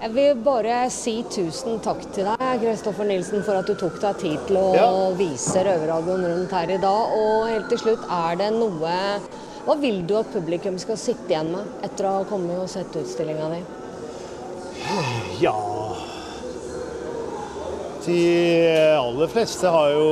Jeg 0.00 0.14
vil 0.14 0.38
bare 0.40 0.76
si 0.88 1.18
tusen 1.28 1.76
takk 1.84 2.06
til 2.14 2.24
deg, 2.24 2.62
Kristoffer 2.62 3.04
Nilsen, 3.04 3.42
for 3.44 3.58
at 3.60 3.68
du 3.68 3.74
tok 3.76 3.98
deg 4.00 4.16
tid 4.22 4.46
til 4.48 4.56
å 4.56 4.74
Ja. 4.74 4.86
vise 5.18 5.60
Røverradioen 5.66 6.24
rundt 6.24 6.50
her 6.56 6.70
i 6.72 6.78
dag. 6.80 7.12
Og 7.20 7.48
helt 7.50 7.68
til 7.68 7.78
slutt, 7.78 8.06
er 8.08 8.36
det 8.40 8.50
noe 8.56 8.94
Hva 9.66 9.76
vil 9.78 10.00
du 10.08 10.16
at 10.16 10.32
publikum 10.32 10.78
skal 10.80 10.96
sitte 10.96 11.28
igjen 11.28 11.52
med 11.52 11.84
etter 11.84 12.04
å 12.08 12.14
ha 12.16 12.24
kommet 12.24 12.56
og 12.58 12.68
sett 12.72 12.96
utstillinga 12.96 13.50
di? 13.52 13.60
Ja 15.40 15.54
De 18.06 18.16
aller 18.96 19.28
fleste 19.30 19.68
har 19.68 19.90
jo 19.92 20.08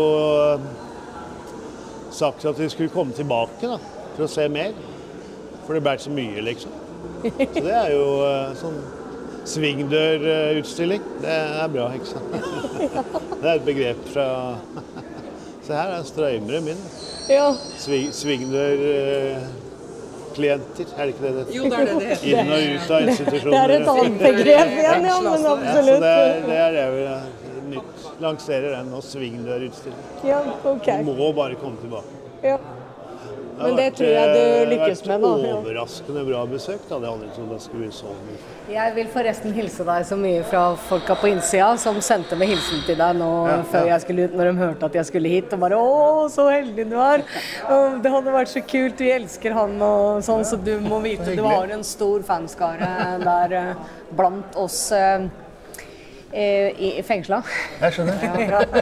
sagt 2.12 2.44
at 2.44 2.59
de 2.59 2.68
skulle 2.70 2.92
komme 2.92 3.14
tilbake 3.16 3.68
da, 3.70 3.78
for 4.16 4.26
å 4.26 4.31
se 4.31 4.44
mer. 4.52 4.74
For 5.66 5.76
det 5.76 5.83
ble 5.87 5.94
så 6.02 6.12
mye, 6.12 6.42
liksom. 6.44 6.74
Så 7.22 7.62
det 7.62 7.74
er 7.74 7.92
jo 7.94 8.07
eh, 8.26 8.54
sånn 8.59 8.78
svingdørutstilling. 9.48 11.04
Det 11.22 11.35
er 11.35 11.68
bra, 11.72 11.88
ikke 11.96 12.11
sant? 12.11 12.33
Det 13.38 13.44
er 13.44 13.54
et 13.54 13.66
begrep 13.66 14.02
fra 14.12 14.28
Se 15.68 15.76
her 15.76 15.90
er 15.98 16.04
strøymeren 16.09 16.64
min. 16.64 16.78
Ja, 17.28 17.50
Sving, 17.76 18.48
Svingdørklienter, 20.38 20.87
er 20.96 21.05
det 21.05 21.14
ikke 21.14 21.22
det 21.22 21.33
det 21.35 21.42
heter? 21.42 21.55
Jo, 21.57 21.62
det 21.64 21.79
er 21.79 21.85
det 21.85 21.94
det 21.98 22.09
heter. 22.09 22.29
Inn 22.29 22.51
og 22.53 22.61
ut 22.74 22.90
av 22.90 23.09
institusjoner. 23.09 23.53
det 23.53 23.59
er 23.59 23.74
et 23.74 23.90
annet 23.92 24.18
begrep 24.22 24.72
igjen, 24.79 25.07
ja, 25.09 25.20
men 25.20 25.42
Ja, 25.42 25.53
absolutt. 25.53 26.01
det 26.01 26.12
er 26.14 26.40
det, 26.46 26.59
er 26.59 26.70
det 26.77 26.87
vi 26.94 27.74
nytt 27.74 28.07
lanserer 28.22 28.77
den 28.77 28.90
nå, 28.92 29.01
svingdørutstilling. 29.05 30.05
Ja, 30.24 30.40
okay. 30.64 31.03
Du 31.03 31.12
må 31.12 31.33
bare 31.37 31.59
komme 31.61 31.77
tilbake. 31.83 32.22
Ja. 32.42 32.59
Det 33.59 33.64
har 33.64 33.73
Men 33.73 33.77
det 33.81 33.88
tror 33.99 34.09
jeg 34.14 34.29
du 34.35 34.38
eh, 34.38 34.68
lykkes 34.71 35.01
med, 35.09 35.21
da. 35.25 35.29
vært 35.35 35.49
Ja. 35.49 35.55
overraskende 35.59 36.23
bra 36.29 36.42
besøk. 36.47 36.83
Da. 36.88 36.99
Det 37.03 37.09
handlet 37.11 37.38
om 37.42 37.49
det 37.51 37.59
skulle 37.64 37.81
bli 37.83 37.90
sånn. 37.97 38.21
Jeg 38.71 38.94
vil 38.94 39.09
forresten 39.11 39.55
hilse 39.57 39.85
deg 39.88 40.05
så 40.07 40.16
mye 40.21 40.44
fra 40.47 40.62
folka 40.77 41.16
på 41.18 41.31
innsida 41.33 41.71
som 41.83 41.99
sendte 42.05 42.37
meg 42.38 42.53
hilsen 42.53 42.85
til 42.87 42.97
deg 43.01 43.16
nå 43.18 43.31
Ja, 43.49 43.57
før 43.73 43.87
ja. 43.88 43.97
jeg 43.97 44.05
skulle 44.05 44.29
ut, 44.29 44.37
når 44.38 44.44
de 44.53 44.59
hørte 44.62 44.85
at 44.92 44.94
jeg 45.01 45.07
skulle 45.11 45.29
hit. 45.33 45.53
Og 45.53 45.59
bare 45.64 45.75
'Å, 45.75 46.29
så 46.31 46.47
heldig 46.53 46.87
du 46.90 46.97
er'. 46.97 47.25
Og 47.68 48.03
det 48.03 48.11
hadde 48.12 48.31
vært 48.38 48.49
så 48.55 48.61
kult. 48.62 48.99
Vi 48.99 49.11
elsker 49.11 49.53
han 49.53 49.83
og 49.83 50.23
sånn, 50.23 50.44
så 50.44 50.57
du 50.62 50.79
må 50.81 51.01
vite 51.03 51.35
du 51.35 51.42
har 51.42 51.66
en 51.75 51.83
stor 51.83 52.21
fanskare 52.23 53.18
der 53.25 53.53
eh, 53.53 53.75
blant 54.14 54.55
oss 54.57 54.92
eh, 54.92 55.27
i, 56.38 56.90
i 56.98 57.03
fengsla. 57.07 57.42
Jeg 57.83 57.96
skjønner. 57.96 58.18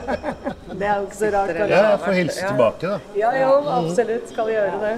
Det 0.77 0.85
er 0.85 0.99
jo 0.99 1.07
ikke 1.07 1.17
så 1.17 1.29
rart. 1.33 1.55
Ja, 1.57 1.79
jeg 1.91 2.01
får 2.03 2.19
hilse 2.19 2.49
tilbake, 2.51 2.91
da. 2.91 2.99
Ja, 3.17 3.31
jo, 3.41 3.53
absolutt 3.79 4.29
skal 4.29 4.51
vi 4.51 4.57
gjøre 4.59 4.81
det. 4.83 4.97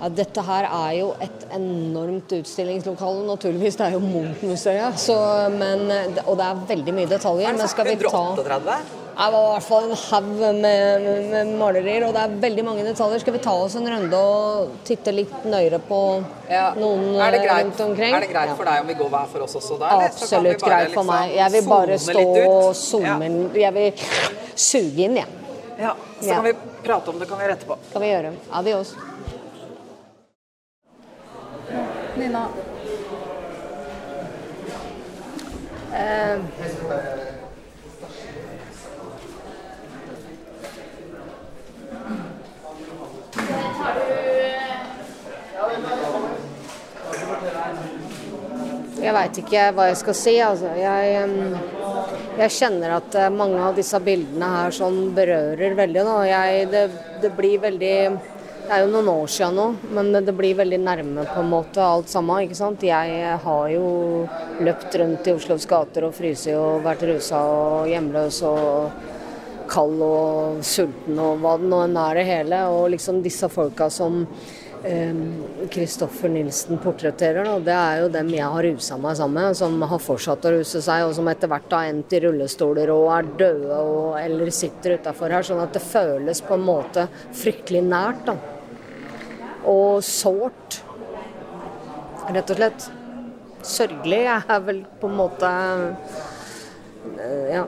Ja, 0.00 0.08
dette 0.16 0.44
her 0.44 0.66
er 0.68 0.92
jo 0.98 1.10
et 1.20 1.46
enormt 1.56 2.32
utstillingslokale. 2.32 3.24
Naturligvis, 3.28 3.76
det 3.80 3.86
er 3.88 3.96
jo 3.96 4.02
Munch-museet. 4.04 5.04
Og 5.12 6.36
det 6.40 6.46
er 6.46 6.64
veldig 6.74 6.96
mye 6.96 7.10
detaljer. 7.10 7.56
Men 7.56 7.72
skal 7.72 7.88
vi 7.88 7.96
ta 8.04 8.24
138? 8.36 8.99
Det 9.10 9.26
var 9.32 9.42
i 9.42 9.52
hvert 9.52 9.66
fall 9.66 9.84
en 9.90 9.96
haug 10.00 10.28
med, 10.62 11.06
med 11.30 11.50
malerier, 11.60 12.04
og 12.06 12.14
det 12.16 12.22
er 12.22 12.36
veldig 12.44 12.64
mange 12.64 12.84
detaljer. 12.86 13.20
Skal 13.20 13.34
vi 13.36 13.40
ta 13.44 13.52
oss 13.64 13.74
en 13.76 13.88
runde 13.90 14.16
og 14.16 14.70
titte 14.86 15.12
litt 15.12 15.44
nøyere 15.44 15.80
på 15.88 15.98
Ja. 16.50 16.70
noen 16.78 17.18
er 17.20 17.34
det 17.34 17.40
eh, 17.40 17.44
greit, 17.46 17.64
rundt 17.66 17.80
omkring? 17.88 18.14
Er 18.14 18.20
det 18.24 18.30
greit 18.32 18.48
Ja. 18.48 18.54
for 18.56 18.64
deg 18.70 18.80
om 18.80 18.86
vi 18.86 18.94
går 18.94 19.10
hver 19.10 19.26
for 19.32 19.44
oss 19.46 19.56
også 19.60 19.78
der? 19.78 19.88
kan 19.88 20.06
Absolutt 20.08 20.62
greit 20.62 20.94
for 20.94 21.02
liksom 21.02 21.06
meg. 21.12 21.34
Jeg 21.36 21.52
vil 21.52 21.68
bare 21.68 21.98
stå 21.98 22.24
og 22.46 22.74
zoome 22.76 23.24
inn. 23.26 23.38
Jeg 23.54 23.74
vil 23.74 23.92
suge 24.56 25.04
inn, 25.08 25.16
jeg. 25.16 25.26
Ja. 25.78 25.84
ja. 25.84 25.94
Så 26.20 26.26
Ja. 26.28 26.34
kan 26.34 26.44
vi 26.44 26.52
prate 26.84 27.08
om 27.08 27.18
det 27.18 27.28
kan 27.28 27.38
vi 27.38 27.44
gjøre 27.44 27.56
på. 27.66 27.78
Skal 27.90 28.00
vi 28.00 28.06
gjøre. 28.14 28.32
Adios. 28.52 28.94
Nina. 32.16 32.48
Jeg 49.00 49.14
veit 49.16 49.38
ikke 49.40 49.62
hva 49.74 49.86
jeg 49.88 49.98
skal 50.00 50.16
si. 50.16 50.34
Altså. 50.44 50.72
Jeg, 50.76 51.30
jeg 52.38 52.54
kjenner 52.58 52.98
at 52.98 53.16
eh, 53.16 53.30
mange 53.32 53.60
av 53.64 53.78
disse 53.78 53.98
bildene 54.04 54.50
her 54.52 54.74
sånn 54.76 54.98
berører 55.16 55.76
veldig. 55.78 56.04
Jeg, 56.28 56.66
det, 56.72 56.82
det 57.22 57.32
blir 57.38 57.62
veldig 57.62 57.94
Det 58.70 58.76
er 58.76 58.84
jo 58.84 58.90
noen 58.92 59.08
år 59.10 59.30
siden 59.32 59.56
nå, 59.58 59.64
men 59.96 60.12
det 60.14 60.34
blir 60.36 60.58
veldig 60.60 60.78
nærme 60.84 61.24
på 61.26 61.40
en 61.42 61.48
måte 61.50 61.82
alt 61.82 62.12
sammen. 62.12 62.44
ikke 62.44 62.58
sant? 62.58 62.84
Jeg 62.86 63.38
har 63.44 63.64
jo 63.72 63.86
løpt 64.62 65.00
rundt 65.00 65.26
i 65.26 65.34
Oslos 65.34 65.66
gater 65.66 66.06
og 66.06 66.14
fryst 66.14 66.46
og 66.54 66.84
vært 66.84 67.02
rusa 67.08 67.40
og 67.50 67.88
hjemløs 67.90 68.42
og 68.46 69.18
kald 69.70 70.02
og 70.02 70.64
sulten 70.66 71.18
og 71.22 71.38
hva 71.42 71.56
det 71.60 71.70
nå 71.70 71.84
enn 71.86 72.00
er 72.00 72.20
det 72.20 72.26
hele. 72.28 72.64
Og 72.74 72.90
liksom 72.96 73.22
disse 73.24 73.48
folka 73.52 73.90
som 73.92 74.24
Kristoffer 75.70 76.30
Nilsen 76.32 76.78
portretterer, 76.80 77.44
da, 77.44 77.58
det 77.60 77.74
er 77.76 77.98
jo 78.00 78.12
dem 78.14 78.30
jeg 78.32 78.48
har 78.48 78.64
rusa 78.64 78.96
meg 78.96 79.18
sammen 79.18 79.36
med, 79.50 79.56
som 79.58 79.74
har 79.90 80.00
fortsatt 80.00 80.46
å 80.48 80.52
ruse 80.54 80.80
seg, 80.80 81.04
og 81.04 81.12
som 81.18 81.28
etter 81.28 81.50
hvert 81.52 81.74
har 81.76 81.90
endt 81.90 82.14
i 82.16 82.22
rullestoler 82.24 82.92
og 82.94 83.10
er 83.12 83.28
døde 83.42 83.80
og, 83.82 84.14
eller 84.22 84.52
sitter 84.56 84.96
utafor 84.96 85.36
her. 85.36 85.44
Sånn 85.44 85.60
at 85.60 85.76
det 85.76 85.84
føles 85.84 86.40
på 86.46 86.56
en 86.56 86.64
måte 86.64 87.06
fryktelig 87.42 87.84
nært. 87.90 88.24
da. 88.30 88.38
Og 89.68 90.00
sårt, 90.06 90.80
rett 92.32 92.54
og 92.54 92.62
slett. 92.62 92.90
Sørgelig 93.60 94.22
er 94.32 94.60
vel 94.64 94.84
på 95.02 95.10
en 95.10 95.18
måte 95.18 95.48
eh, 97.20 97.58
Ja. 97.58 97.66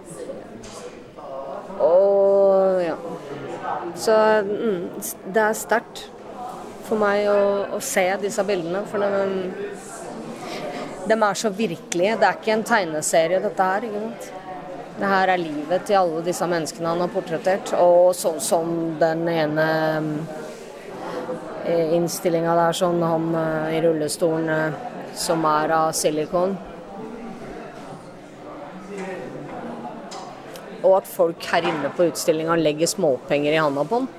Og 1.80 2.82
ja. 2.82 2.96
Så 3.96 4.16
mm, 4.46 4.90
det 5.32 5.42
er 5.42 5.56
sterkt 5.56 6.04
for 6.86 7.00
meg 7.00 7.26
å, 7.30 7.40
å 7.76 7.80
se 7.82 8.04
disse 8.22 8.44
bildene. 8.46 8.84
For 8.90 9.02
de, 9.02 9.54
De 11.08 11.16
er 11.16 11.38
så 11.38 11.50
virkelige. 11.50 12.18
Det 12.20 12.28
er 12.28 12.38
ikke 12.38 12.56
en 12.56 12.68
tegneserie, 12.68 13.42
dette 13.42 13.68
her. 13.72 13.88
ikke 13.88 14.06
sant? 14.06 14.30
Det 14.92 15.08
her 15.08 15.30
er 15.32 15.40
livet 15.40 15.86
til 15.88 15.96
alle 15.98 16.20
disse 16.26 16.46
menneskene 16.46 16.90
han 16.92 17.00
har 17.02 17.12
portrettert. 17.12 17.72
Og 17.80 18.12
sånn 18.16 18.40
som 18.44 18.74
den 19.00 19.24
ene 19.32 19.68
eh, 21.64 21.94
innstillinga 21.96 22.56
der, 22.58 22.76
sånn 22.76 23.00
han 23.02 23.30
eh, 23.38 23.78
i 23.78 23.80
rullestolen 23.86 24.52
eh, 24.52 24.76
som 25.16 25.44
er 25.48 25.72
av 25.76 25.90
silikon. 25.96 26.54
Og 30.82 30.98
at 30.98 31.08
folk 31.08 31.46
her 31.52 31.68
inne 31.70 31.92
på 31.94 32.08
utstillinga 32.10 32.56
legger 32.58 32.90
småpenger 32.90 33.54
i 33.54 33.60
handa 33.62 33.84
på 33.86 34.02
den. 34.02 34.10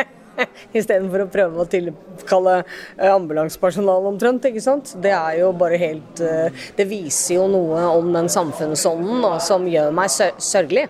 Istedenfor 0.78 1.24
å 1.24 1.30
prøve 1.32 1.62
å 1.62 1.68
tilkalle 1.68 2.60
eh, 2.62 3.10
ambulansepersonal 3.10 4.08
omtrent. 4.12 4.46
ikke 4.48 4.64
sant? 4.64 4.94
Det 5.02 5.12
er 5.16 5.40
jo 5.42 5.50
bare 5.56 5.80
helt 5.80 6.22
eh, 6.24 6.62
Det 6.76 6.88
viser 6.88 7.40
jo 7.40 7.48
noe 7.52 7.84
om 7.92 8.12
den 8.14 8.30
samfunnsånden 8.32 9.26
som 9.44 9.68
gjør 9.68 9.92
meg 9.96 10.12
sørgelig. 10.12 10.88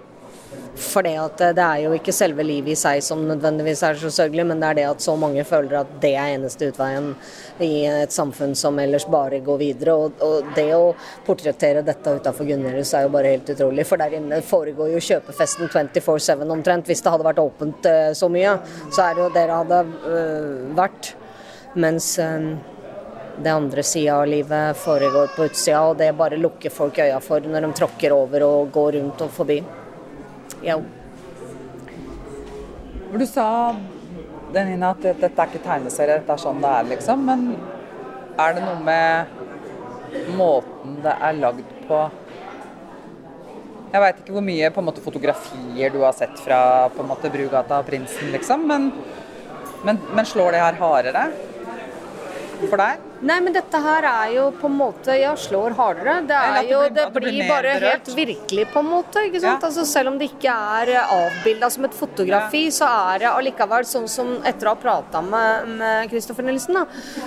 For 0.81 1.05
det 1.05 1.15
at 1.21 1.43
eh, 1.45 1.53
det 1.57 1.65
er 1.65 1.83
jo 1.85 1.93
ikke 1.97 2.15
selve 2.15 2.45
livet 2.47 2.73
i 2.75 2.79
seg 2.79 3.03
som 3.05 3.23
nødvendigvis 3.29 3.83
er 3.87 3.99
så 4.01 4.11
sørgelig, 4.15 4.47
men 4.49 4.63
det 4.63 4.71
er 4.71 4.79
det 4.79 4.87
at 4.89 5.05
så 5.05 5.15
mange 5.21 5.45
føler 5.47 5.81
at 5.83 5.93
det 6.03 6.15
er 6.15 6.35
eneste 6.37 6.71
utveien 6.71 7.13
i 7.61 7.85
et 7.91 8.15
samfunn 8.15 8.57
som 8.59 8.79
ellers 8.81 9.07
bare 9.11 9.43
går 9.45 9.61
videre. 9.61 9.97
Og, 9.97 10.25
og 10.25 10.51
det 10.57 10.69
å 10.77 10.95
portrettere 11.27 11.85
dette 11.87 12.17
utafor 12.17 12.49
Gunnerhus 12.49 12.95
er 12.97 13.07
jo 13.07 13.15
bare 13.15 13.35
helt 13.37 13.53
utrolig. 13.55 13.87
For 13.89 14.01
der 14.01 14.17
inne 14.19 14.41
foregår 14.47 14.95
jo 14.95 15.05
kjøpefesten 15.11 15.71
24-7 15.71 16.45
omtrent. 16.49 16.89
Hvis 16.89 17.05
det 17.05 17.15
hadde 17.15 17.29
vært 17.29 17.45
åpent 17.45 17.91
eh, 17.91 18.11
så 18.17 18.31
mye, 18.33 18.57
så 18.89 19.07
er 19.07 19.17
det 19.17 19.27
jo 19.27 19.33
der 19.37 19.51
det 19.51 19.63
hadde 19.63 19.81
øh, 20.17 20.69
vært. 20.79 21.15
Mens 21.81 22.17
det 22.17 23.51
andre 23.51 23.83
sida 23.87 24.17
av 24.19 24.27
livet 24.27 24.77
foregår 24.77 25.31
på 25.37 25.47
utsida, 25.47 25.85
og 25.87 26.01
det 26.01 26.11
bare 26.19 26.41
lukker 26.41 26.73
folk 26.75 26.99
øya 26.99 27.21
for 27.23 27.47
når 27.47 27.69
de 27.69 27.71
tråkker 27.79 28.15
over 28.17 28.45
og 28.49 28.73
går 28.75 28.99
rundt 28.99 29.23
og 29.25 29.31
forbi. 29.37 29.61
Ja. 30.63 30.77
Du 33.11 33.27
sa 33.27 33.75
Nina, 34.53 34.91
at 34.91 35.03
dette 35.03 35.31
er 35.31 35.49
ikke 35.49 35.63
tegneserie, 35.65 36.19
dette 36.21 36.35
er 36.35 36.43
sånn 36.43 36.61
det 36.63 36.71
er, 36.71 36.89
liksom. 36.93 37.23
Men 37.27 37.47
er 38.41 38.57
det 38.57 38.65
noe 38.65 38.81
med 38.85 40.35
måten 40.37 40.99
det 41.05 41.15
er 41.15 41.39
lagd 41.39 41.69
på 41.87 42.01
Jeg 43.91 44.03
veit 44.03 44.19
ikke 44.23 44.35
hvor 44.35 44.45
mye 44.47 44.71
måte, 44.87 45.03
fotografier 45.03 45.93
du 45.95 46.01
har 46.05 46.15
sett 46.15 46.39
fra 46.39 46.89
på 46.95 47.03
en 47.03 47.11
måte, 47.11 47.31
Brugata 47.33 47.81
og 47.81 47.89
Prinsen, 47.89 48.31
liksom. 48.35 48.67
Men, 48.71 48.91
men, 49.87 50.03
men 50.15 50.29
slår 50.29 50.55
det 50.55 50.63
her 50.63 50.79
hardere 50.83 51.25
for 52.69 52.79
deg? 52.79 53.10
Nei, 53.23 53.37
men 53.45 53.53
dette 53.53 53.77
her 53.85 54.07
er 54.09 54.31
jo 54.33 54.47
på 54.57 54.69
en 54.71 54.77
måte 54.79 55.13
Ja, 55.21 55.35
slår 55.37 55.75
hardere. 55.77 56.15
Det 56.29 56.37
det 56.57 56.71
jo 56.71 56.79
Det 56.81 56.87
at 56.89 57.13
det 57.15 57.21
blir 57.21 57.31
blir 57.31 57.49
bare 57.51 57.75
helt 57.83 58.09
virkelig, 58.17 58.65
på 58.73 58.79
en 58.81 58.87
måte. 58.89 59.25
ikke 59.29 59.41
sant? 59.43 59.61
Ja. 59.63 59.69
Altså 59.69 59.85
Selv 59.87 60.09
om 60.13 60.19
det 60.19 60.31
ikke 60.31 60.55
er 60.55 60.93
avbilda 61.05 61.69
som 61.71 61.85
et 61.85 61.93
fotografi, 61.97 62.63
så 62.73 62.89
er 63.15 63.19
det 63.25 63.29
allikevel 63.31 63.85
sånn 63.85 64.09
som 64.09 64.31
etter 64.49 64.71
å 64.71 64.75
ha 64.75 64.81
prata 64.81 65.21
med, 65.23 65.69
med 65.81 66.09
Christopher 66.11 66.47
Nilsen, 66.49 66.75
da, 66.75 66.87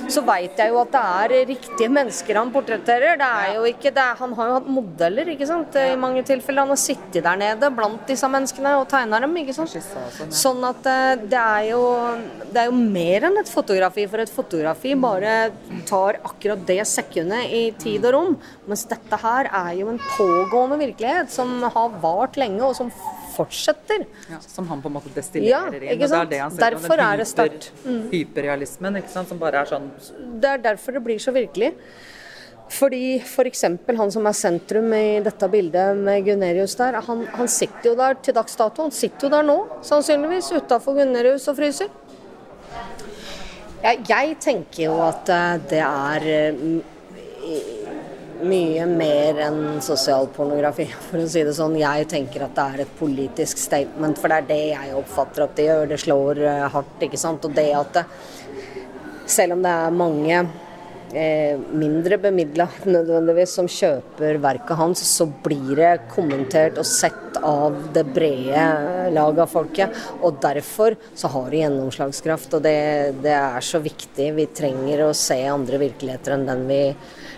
så 0.10 0.24
veit 0.26 0.58
jeg 0.58 0.70
jo 0.74 0.80
at 0.82 0.92
det 0.96 1.04
er 1.04 1.46
riktige 1.54 1.90
mennesker 1.94 2.40
han 2.42 2.52
portretterer. 2.56 3.18
Det 3.22 3.30
er 3.44 3.54
jo 3.60 3.64
ikke 3.70 3.92
det, 3.94 4.02
er- 4.08 4.18
Han 4.24 4.34
har 4.34 4.48
jo 4.48 4.54
hatt 4.60 4.68
modeller, 4.68 5.30
ikke 5.34 5.48
sant, 5.48 5.76
i 5.76 5.96
mange 6.00 6.24
tilfeller. 6.26 6.64
Han 6.66 6.74
har 6.74 6.82
sittet 6.82 7.24
der 7.24 7.38
nede 7.38 7.70
blant 7.76 8.06
disse 8.08 8.28
menneskene 8.30 8.76
og 8.82 8.88
tegna 8.90 9.20
dem, 9.20 9.36
ikke 9.38 9.54
sant. 9.54 9.70
Sånn, 9.70 10.10
ja. 10.20 10.26
Sånn 10.30 10.64
at 10.70 10.86
eh, 10.90 11.16
det 11.28 11.40
er, 11.40 11.70
jo, 11.70 11.82
det 12.52 12.62
er 12.66 12.66
jo 12.72 12.78
mer 12.78 13.30
enn 13.30 13.38
et 13.42 13.50
fotografi, 13.50 14.08
for 14.10 14.24
et 14.24 14.30
fotografi 14.34 14.94
bare 14.96 15.52
tar 15.88 16.20
akkurat 16.24 16.62
det 16.68 16.82
sekundet 16.90 17.52
i 17.54 17.64
tid 17.80 18.06
og 18.10 18.16
rom. 18.16 18.38
Mens 18.70 18.86
dette 18.90 19.20
her 19.24 19.50
er 19.50 19.74
jo 19.80 19.90
en 19.92 20.00
pågående 20.18 20.80
virkelighet 20.82 21.34
som 21.34 21.60
har 21.64 22.00
vart 22.04 22.40
lenge, 22.40 22.62
og 22.64 22.76
som 22.78 22.92
fortsetter. 23.34 24.06
Ja, 24.30 24.40
som 24.46 24.68
han 24.70 24.82
på 24.82 24.92
en 24.92 24.98
måte 24.98 25.10
Ja, 25.10 25.20
destillerer 25.20 25.84
inn. 25.84 26.02
og 26.04 26.10
det 26.10 26.20
er 26.22 26.32
det 26.32 26.42
han 26.44 26.52
ser 26.52 26.64
Derfor 26.70 26.98
den 26.98 27.26
hyper. 27.26 27.70
Mm. 27.86 28.02
Hyperrealismen, 28.12 28.98
ikke 29.02 29.14
sant, 29.14 29.30
som 29.30 29.40
bare 29.42 29.64
er 29.64 29.72
sånn 29.72 29.92
Det 30.40 30.50
er 30.50 30.58
derfor 30.70 30.94
det 30.94 31.04
blir 31.04 31.20
så 31.20 31.34
virkelig. 31.34 31.74
Fordi 32.74 33.20
f.eks. 33.20 33.66
han 33.98 34.12
som 34.12 34.26
er 34.26 34.34
sentrum 34.38 34.94
i 34.98 35.20
dette 35.24 35.50
bildet 35.52 35.98
med 36.00 36.24
Gunerius 36.26 36.76
der, 36.80 36.98
han, 37.06 37.26
han 37.36 37.50
sitter 37.52 37.92
jo 37.92 37.96
der 38.00 38.16
til 38.24 38.34
dags 38.34 38.56
dato. 38.58 38.88
Han 38.88 38.92
sitter 38.96 39.28
jo 39.28 39.34
der 39.36 39.46
nå, 39.46 39.58
sannsynligvis, 39.86 40.50
utafor 40.58 40.98
Gunerius 40.98 41.46
og 41.52 41.60
fryser. 41.60 41.92
Jeg, 43.84 44.00
jeg 44.08 44.36
tenker 44.40 44.86
jo 44.86 44.94
at 45.04 45.28
eh, 45.28 45.56
det 45.68 45.80
er 45.84 46.26
eh, 46.32 46.60
mye 48.48 48.86
mer 48.88 49.42
enn 49.44 49.82
sosialpornografi, 49.84 50.86
for 51.10 51.20
å 51.20 51.28
si 51.28 51.44
det 51.44 51.56
sånn. 51.58 51.76
Jeg 51.82 52.08
tenker 52.14 52.46
at 52.46 52.56
det 52.56 52.64
er 52.64 52.84
et 52.86 52.94
politisk 52.96 53.60
statement, 53.60 54.22
for 54.22 54.32
det 54.32 54.38
er 54.40 54.48
det 54.54 54.62
jeg 54.70 54.96
oppfatter 55.02 55.44
at 55.44 55.58
det 55.60 55.68
gjør. 55.68 55.92
Det 55.92 56.00
slår 56.06 56.40
eh, 56.48 56.64
hardt, 56.78 57.04
ikke 57.10 57.20
sant. 57.20 57.44
Og 57.44 57.58
det 57.60 57.68
at 57.76 58.00
det, 58.00 58.06
selv 59.36 59.58
om 59.58 59.68
det 59.68 59.76
er 59.82 60.00
mange 60.00 60.40
mindre 61.14 62.18
bemidla 62.18 62.68
nødvendigvis 62.90 63.56
som 63.60 63.68
kjøper 63.70 64.40
verket 64.42 64.78
hans, 64.80 65.04
så 65.06 65.28
blir 65.46 65.76
det 65.78 65.92
kommentert 66.14 66.80
og 66.82 66.88
sett 66.90 67.38
av 67.44 67.76
det 67.94 68.06
brede 68.16 69.10
lag 69.14 69.40
av 69.40 69.52
folket. 69.52 69.94
Og 70.22 70.40
derfor 70.42 70.98
så 71.16 71.30
har 71.34 71.50
det 71.52 71.64
gjennomslagskraft, 71.64 72.58
og 72.58 72.64
det, 72.66 72.78
det 73.24 73.36
er 73.36 73.66
så 73.66 73.82
viktig. 73.84 74.32
Vi 74.38 74.48
trenger 74.56 75.06
å 75.08 75.12
se 75.18 75.40
andre 75.50 75.82
virkeligheter 75.82 76.38
enn 76.38 76.48
den 76.50 76.66
vi 76.70 76.82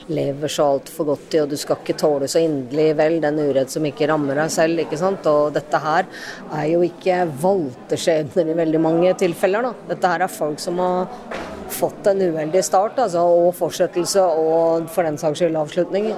lever 0.07 0.51
så 0.51 0.67
altfor 0.75 1.07
godt 1.09 1.33
i, 1.33 1.41
og 1.41 1.49
du 1.49 1.57
skal 1.57 1.79
ikke 1.81 1.97
tåle 1.97 2.29
så 2.29 2.43
inderlig 2.43 2.91
vel 2.99 3.17
den 3.23 3.41
uredd 3.41 3.71
som 3.73 3.85
ikke 3.87 4.09
rammer 4.11 4.37
deg 4.37 4.53
selv. 4.53 4.83
ikke 4.83 4.99
sant? 5.01 5.25
Og 5.31 5.51
dette 5.55 5.81
her 5.81 6.05
er 6.51 6.69
jo 6.69 6.83
ikke 6.85 7.23
valgte 7.41 7.99
skjebner 7.99 8.53
i 8.53 8.59
veldig 8.61 8.81
mange 8.83 9.15
tilfeller. 9.19 9.69
da. 9.69 9.89
Dette 9.95 10.13
her 10.13 10.25
er 10.27 10.37
folk 10.39 10.61
som 10.61 10.81
har 10.83 11.09
fått 11.71 12.07
en 12.07 12.21
uheldig 12.21 12.63
start, 12.65 12.99
altså, 13.01 13.25
og 13.25 13.53
fortsettelse, 13.57 14.21
og 14.21 14.89
for 14.93 15.07
den 15.07 15.19
saks 15.21 15.41
skyld 15.41 15.57
avslutning. 15.59 16.11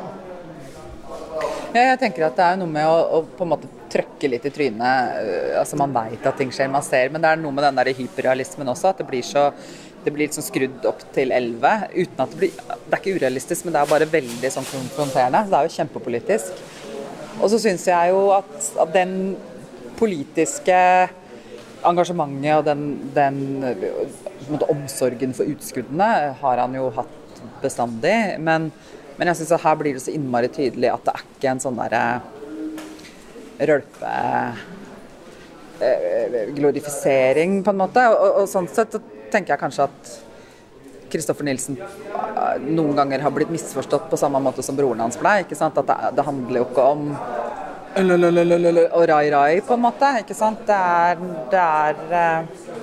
Ja, 1.76 1.92
jeg 1.92 2.00
tenker 2.02 2.28
at 2.28 2.38
det 2.38 2.46
er 2.46 2.60
noe 2.60 2.72
med 2.72 2.88
å, 2.88 2.96
å 3.18 3.24
på 3.38 3.46
en 3.46 3.52
måte 3.52 3.70
trøkke 3.92 4.30
litt 4.32 4.46
i 4.48 4.54
trynet. 4.54 5.18
øh, 5.22 5.60
Altså 5.62 5.78
Man 5.80 5.94
veit 5.96 6.26
at 6.26 6.40
ting 6.40 6.52
skjer, 6.54 6.72
man 6.72 6.86
ser. 6.86 7.12
Men 7.14 7.24
det 7.24 7.32
er 7.32 7.42
noe 7.42 7.54
med 7.56 7.68
den 7.68 7.78
der 7.80 7.92
hyperrealismen 7.98 8.72
også. 8.72 8.94
At 8.94 9.04
det 9.04 9.08
blir 9.10 9.26
så 9.26 9.52
det 10.06 10.14
blir 10.16 10.30
liksom 10.30 10.46
skrudd 10.46 10.86
opp 10.88 11.02
til 11.12 11.34
11 11.36 11.90
uten 11.92 12.22
at 12.24 12.32
det 12.32 12.38
blir 12.40 12.52
Det 12.56 12.94
er 12.96 13.02
ikke 13.02 13.16
urealistisk, 13.18 13.66
men 13.66 13.76
det 13.76 13.82
er 13.82 13.90
bare 13.92 14.10
veldig 14.12 14.52
sånn 14.54 14.68
konfronterende. 14.70 15.44
Det 15.50 15.58
er 15.58 15.68
jo 15.68 15.76
kjempepolitisk. 15.76 16.62
Og 17.38 17.52
så 17.52 17.60
syns 17.62 17.86
jeg 17.90 18.14
jo 18.14 18.22
at, 18.38 18.54
at 18.86 18.94
den 18.96 19.36
politiske 20.00 20.78
engasjementet 21.86 22.54
og 22.56 22.64
den, 22.66 22.86
den 23.14 23.42
måte, 24.56 24.70
omsorgen 24.72 25.36
for 25.38 25.50
utskuddene 25.50 26.10
har 26.42 26.64
han 26.64 26.76
jo 26.78 26.90
hatt 26.96 27.42
bestandig. 27.62 28.16
Men, 28.44 28.72
men 29.18 29.32
jeg 29.32 29.42
syns 29.42 29.54
at 29.58 29.66
her 29.66 29.78
blir 29.80 29.98
det 29.98 30.04
så 30.06 30.14
innmari 30.16 30.50
tydelig 30.54 30.92
at 30.94 31.06
det 31.08 31.16
er 31.16 31.26
ikke 31.28 31.54
en 31.54 31.64
sånn 31.64 31.80
derre 31.80 32.04
rølpe 33.68 34.14
eh, 35.82 36.40
glorifisering, 36.56 37.60
på 37.66 37.74
en 37.74 37.82
måte. 37.84 38.06
Og, 38.14 38.44
og 38.44 38.50
sånn 38.52 38.70
sett 38.72 38.96
så 38.96 39.02
tenker 39.34 39.56
jeg 39.56 39.64
kanskje 39.66 39.88
at 39.90 40.16
Kristoffer 41.12 41.48
Nilsen 41.48 41.78
eh, 41.80 42.56
noen 42.68 42.96
ganger 42.98 43.24
har 43.24 43.34
blitt 43.36 43.52
misforstått 43.54 44.10
på 44.12 44.20
samme 44.20 44.42
måte 44.44 44.66
som 44.66 44.78
broren 44.78 45.04
hans 45.06 45.20
ble. 45.22 45.40
ikke 45.46 45.58
sant? 45.58 45.78
At 45.80 45.90
det, 45.90 46.16
det 46.20 46.28
handler 46.28 46.64
jo 46.64 46.70
ikke 46.70 46.90
om 46.96 47.12
og 47.98 49.04
rai-rai, 49.10 49.62
på 49.66 49.74
en 49.74 49.82
måte. 49.82 50.10
ikke 50.22 50.36
sant? 50.38 50.60
Det 50.68 50.76
er, 50.76 51.22
det 51.50 51.64
er 51.64 51.96
eh, 52.20 52.76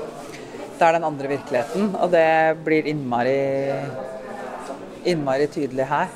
det 0.78 0.86
er 0.86 0.96
den 0.96 1.06
andre 1.06 1.30
virkeligheten, 1.30 1.94
og 1.94 2.10
det 2.12 2.28
blir 2.66 2.90
innmari 2.90 3.38
innmari 5.04 5.46
tydelig 5.52 5.86
her. 5.88 6.12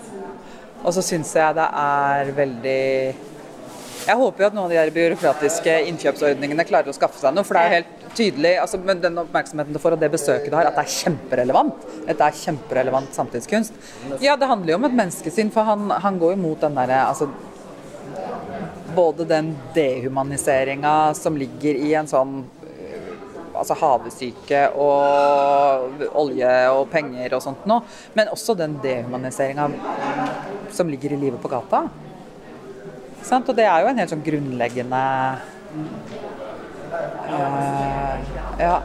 Og 0.85 0.95
så 0.95 1.03
syns 1.05 1.35
jeg 1.37 1.57
det 1.59 1.67
er 1.81 2.31
veldig 2.37 2.83
Jeg 4.09 4.17
håper 4.17 4.43
jo 4.43 4.47
at 4.47 4.55
noen 4.57 4.69
av 4.69 4.73
de 4.73 4.79
der 4.79 4.93
byråkratiske 4.95 5.75
innkjøpsordningene 5.91 6.65
klarer 6.69 6.89
å 6.89 6.97
skaffe 6.97 7.21
seg 7.21 7.35
noe, 7.35 7.45
for 7.45 7.59
det 7.59 7.65
er 7.65 7.69
jo 7.69 7.79
helt 7.81 8.15
tydelig 8.17 8.53
altså, 8.63 8.81
med 8.81 9.03
den 9.05 9.21
oppmerksomheten 9.21 9.75
du 9.75 9.81
får 9.83 9.97
og 9.99 10.01
det 10.01 10.09
besøket 10.15 10.49
du 10.49 10.57
har, 10.57 10.71
at 10.71 10.79
det 10.79 10.87
er 10.87 10.95
kjemperelevant. 10.95 11.85
Dette 12.07 12.25
er 12.25 12.39
kjemperelevant 12.41 13.19
samtidskunst. 13.19 13.77
Ja, 14.25 14.39
det 14.41 14.49
handler 14.49 14.73
jo 14.73 14.79
om 14.81 14.89
et 14.89 14.97
menneskesinn, 14.97 15.53
for 15.53 15.69
han, 15.69 15.91
han 15.93 16.21
går 16.23 16.39
mot 16.41 16.63
den 16.65 16.79
derre 16.79 17.03
altså, 17.11 17.29
både 18.97 19.29
den 19.29 19.53
dehumaniseringa 19.77 20.95
som 21.15 21.37
ligger 21.39 21.77
i 21.77 21.93
en 21.99 22.09
sånn 22.09 22.41
altså 23.59 23.77
havesyke 23.79 24.63
og 24.79 26.05
olje 26.19 26.53
og 26.73 26.85
penger 26.93 27.37
og 27.37 27.45
sånt 27.45 27.67
noe, 27.69 27.85
men 28.17 28.31
også 28.33 28.57
den 28.59 28.79
dehumaniseringa 28.83 29.69
som 30.75 30.91
ligger 30.91 31.15
i 31.15 31.23
livet 31.27 31.41
på 31.43 31.51
gata. 31.53 31.87
Og 33.29 33.57
det 33.57 33.67
er 33.67 33.83
jo 33.83 33.91
en 33.91 33.99
helt 34.01 34.13
sånn 34.13 34.25
grunnleggende 34.25 35.03
uh, 37.29 38.15
Ja. 38.63 38.79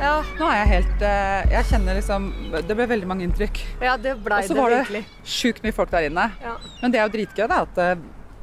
Ja, 0.00 0.16
Nå 0.36 0.48
er 0.50 0.58
jeg 0.60 0.68
helt 0.74 1.04
eh, 1.08 1.46
Jeg 1.54 1.68
kjenner 1.70 1.96
liksom 1.96 2.26
Det 2.68 2.76
ble 2.76 2.86
veldig 2.90 3.08
mange 3.08 3.24
inntrykk. 3.28 3.62
ja 3.80 3.94
det 4.00 4.16
blei 4.24 4.42
Og 4.44 4.50
så 4.50 4.56
var 4.58 4.74
det 4.74 4.82
virkelig. 4.84 5.04
sjukt 5.24 5.62
mye 5.64 5.72
folk 5.76 5.90
der 5.94 6.10
inne. 6.10 6.26
Ja. 6.42 6.56
Men 6.82 6.92
det 6.92 7.00
er 7.00 7.08
jo 7.08 7.14
dritgøy, 7.16 7.46
da, 7.48 7.62
at 7.64 7.74
det 7.78 7.88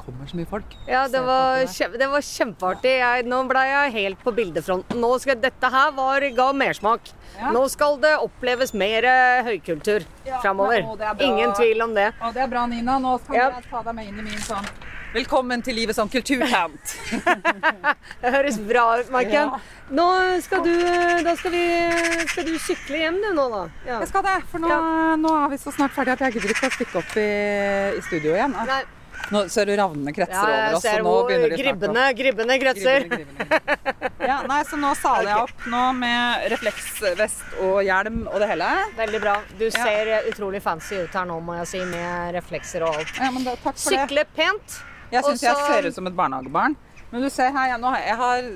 kommer 0.03 0.27
så 0.27 0.35
mye 0.35 0.49
folk. 0.49 0.73
Ja, 0.89 1.05
det 1.07 1.21
var, 1.23 1.61
det. 1.61 1.69
kjem, 1.71 1.93
det 2.01 2.07
var 2.11 2.23
kjempeartig. 2.27 2.91
Jeg, 2.99 3.23
nå 3.31 3.37
ble 3.47 3.61
jeg 3.69 3.93
helt 3.93 4.19
på 4.25 4.33
bildefronten. 4.35 4.99
Nå 4.99 5.11
skal, 5.23 5.37
dette 5.39 5.69
her 5.71 5.93
var, 5.95 6.25
ga 6.35 6.47
mersmak. 6.59 7.07
Ja. 7.37 7.53
Nå 7.55 7.61
skal 7.71 7.95
det 8.03 8.11
oppleves 8.19 8.73
mer 8.75 9.07
høykultur 9.47 10.03
Ja, 10.27 10.41
framover. 10.43 10.83
det 10.99 11.07
er. 11.07 11.23
Ingen 11.23 11.53
tvil 11.55 11.85
om 11.85 11.95
det. 11.95 12.09
Å, 12.19 12.33
det 12.35 12.43
er 12.43 12.51
bra, 12.51 12.65
Nina. 12.67 12.97
Nå 12.99 13.15
skal 13.23 13.39
jeg 13.39 13.63
ta 13.71 13.83
deg 13.87 13.95
med 14.01 14.09
inn 14.11 14.19
i 14.19 14.27
min 14.27 14.43
sånn 14.43 14.67
Velkommen 15.13 15.61
til 15.61 15.75
livet 15.77 15.93
som 15.93 16.09
kulturtant. 16.09 16.93
Det 18.23 18.31
høres 18.33 18.55
bra 18.65 18.85
ut, 18.97 19.11
Maiken. 19.13 19.51
Nå 19.93 20.07
skal 20.41 20.63
du, 20.65 20.71
da 21.25 21.35
skal, 21.37 21.53
vi, 21.53 21.61
skal 22.31 22.47
du 22.47 22.55
sykle 22.61 23.03
hjem 23.03 23.19
du 23.21 23.29
nå, 23.37 23.45
da. 23.51 23.61
Ja. 23.85 23.99
Jeg 24.01 24.09
skal 24.09 24.25
det, 24.25 24.39
for 24.49 24.63
nå, 24.63 24.71
Ja. 24.71 24.79
nå 25.19 25.33
er 25.43 25.51
vi 25.53 25.59
så 25.61 25.73
snart 25.75 25.93
ferdige 25.93 26.17
at 26.17 26.25
jeg 26.25 26.39
gidder 26.39 26.55
ikke 26.55 26.69
å 26.71 26.75
stikke 26.79 27.01
opp 27.03 27.15
i, 27.21 27.29
i 27.99 28.03
studio 28.07 28.33
igjen. 28.33 28.55
Nei, 28.57 28.81
Nå 29.31 29.43
ser 29.53 29.69
du 29.69 29.71
ravnene 29.77 30.11
kretser 30.11 30.35
ja, 30.35 30.55
over 30.67 30.77
oss, 30.77 30.85
og 30.89 31.05
nå 31.05 31.13
begynner 31.29 31.53
de 31.53 31.59
gribbene, 31.61 32.05
gribbene 32.17 32.57
kretser. 32.59 33.05
Gribbene, 33.07 33.59
gribbene. 33.61 34.09
Ja, 34.27 34.37
nei, 34.49 34.59
så 34.67 34.79
nå 34.81 34.91
saler 34.99 35.29
jeg 35.29 35.45
opp 35.45 35.67
nå 35.71 35.83
med 35.95 36.47
refleksvest 36.51 37.59
og 37.63 37.77
hjelm 37.85 38.23
og 38.25 38.39
det 38.43 38.49
hele. 38.51 38.71
Veldig 38.97 39.21
bra. 39.23 39.35
Du 39.59 39.67
ser 39.71 40.11
eh, 40.17 40.27
utrolig 40.31 40.59
fancy 40.65 40.99
ut 41.05 41.15
her 41.15 41.29
nå, 41.29 41.37
må 41.45 41.55
jeg 41.61 41.69
si, 41.71 41.83
med 41.93 42.33
reflekser 42.35 42.83
og 42.87 42.99
alt. 42.99 43.13
Ja, 43.21 43.29
men 43.35 43.47
da, 43.47 43.55
takk 43.63 43.77
for 43.77 43.95
det. 43.95 44.01
Sykle 44.03 44.25
pent. 44.35 44.81
Jeg 45.13 45.27
syns 45.27 45.43
jeg 45.45 45.67
ser 45.67 45.89
ut 45.89 45.97
som 45.99 46.09
et 46.09 46.15
barnehagebarn. 46.17 46.77
Men 47.11 47.21
du 47.21 47.29
ser 47.29 47.51
her, 47.53 47.75
jeg, 47.75 48.05
jeg 48.07 48.17
har 48.23 48.47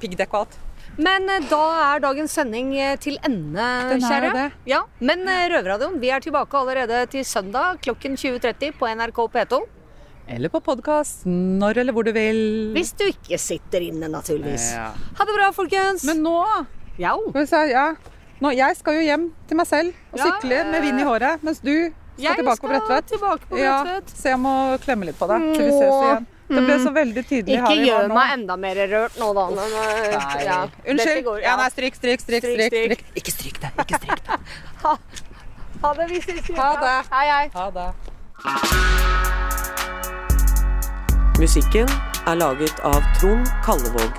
piggdekk 0.00 0.34
og 0.34 0.46
alt. 0.46 0.58
Men 0.96 1.28
eh, 1.28 1.44
da 1.50 1.62
er 1.90 2.02
dagens 2.04 2.32
sending 2.38 2.70
eh, 2.80 2.94
til 3.02 3.18
ende, 3.26 3.64
kjære. 4.00 4.46
Ja, 4.68 4.84
Men 5.04 5.26
eh, 5.28 5.46
Røverradioen, 5.52 5.98
vi 6.00 6.12
er 6.14 6.24
tilbake 6.24 6.56
allerede 6.56 7.02
til 7.12 7.26
søndag 7.28 7.82
klokken 7.84 8.16
20.30 8.16 8.78
på 8.78 8.88
NRK 8.96 9.20
P2. 9.34 9.60
Eller 10.26 10.50
på 10.50 10.58
podkast 10.64 11.26
når 11.28 11.82
eller 11.84 11.94
hvor 11.94 12.06
du 12.06 12.10
vil. 12.16 12.72
Hvis 12.74 12.94
du 12.98 13.04
ikke 13.06 13.38
sitter 13.38 13.84
inne, 13.90 14.08
naturligvis. 14.10 14.72
Ja. 14.74 14.88
Ha 15.20 15.28
det 15.28 15.36
bra, 15.36 15.52
folkens. 15.54 16.06
Men 16.08 16.24
nå 16.24 16.40
ja. 16.98 17.12
Nå, 18.40 18.50
Jeg 18.56 18.76
skal 18.76 18.98
jo 18.98 19.04
hjem 19.04 19.28
til 19.48 19.56
meg 19.60 19.68
selv 19.68 19.92
og 20.12 20.20
sykle 20.20 20.64
med 20.68 20.82
vind 20.84 21.00
i 21.00 21.06
håret, 21.06 21.44
mens 21.46 21.60
du 21.64 21.92
skal 22.16 22.24
Jeg 22.24 22.36
tilbake 22.40 22.56
på 22.56 22.56
skal 22.56 22.68
Bredtvet. 22.72 23.06
tilbake 23.12 23.44
på 23.50 23.58
Ja, 23.60 23.76
så 24.08 24.24
jeg 24.32 24.38
må 24.40 24.52
klemme 24.84 25.04
litt 25.06 25.18
på 25.20 25.26
deg 25.28 25.44
til 25.56 25.64
vi 25.66 25.72
ses 25.76 25.94
igjen. 26.02 26.26
Det 26.48 26.60
ble 26.62 26.74
så 26.78 26.90
veldig 26.94 27.22
tydelig 27.26 27.56
Ikke 27.58 27.66
her 27.68 27.76
vi 27.76 27.86
gjør 27.90 28.04
nå. 28.08 28.14
meg 28.14 28.32
enda 28.36 28.56
mer 28.56 28.76
rørt 28.92 29.16
nå, 29.18 29.28
da. 29.34 29.44
Men, 29.50 29.72
eh, 29.82 30.16
Nei. 30.16 30.44
ja, 30.46 30.58
Unnskyld. 30.86 31.24
går- 31.26 31.42
Ja, 31.42 31.56
nei, 31.56 31.68
stryk, 31.74 31.94
stryk, 31.98 32.20
stryk. 32.20 32.42
Stryk, 32.42 32.54
stryk, 32.54 32.70
stryk. 32.70 32.92
stryk. 32.92 33.16
Ikke 33.16 33.32
stryk 33.34 33.56
det. 33.60 33.70
Ikke 33.82 33.98
stryk 33.98 34.20
det. 34.26 34.38
Ha 35.82 35.92
det. 35.94 36.06
Vi 36.10 36.20
ses. 36.20 36.46
Ha 36.56 36.70
det. 36.80 36.94
Hei, 37.12 37.26
hei. 37.28 37.50
Ha 37.54 37.70
det. 37.70 38.96
Musikken 41.38 41.88
er 42.26 42.34
laget 42.40 42.78
av 42.84 43.02
Trond 43.20 43.46
Kallevåg. 43.66 44.12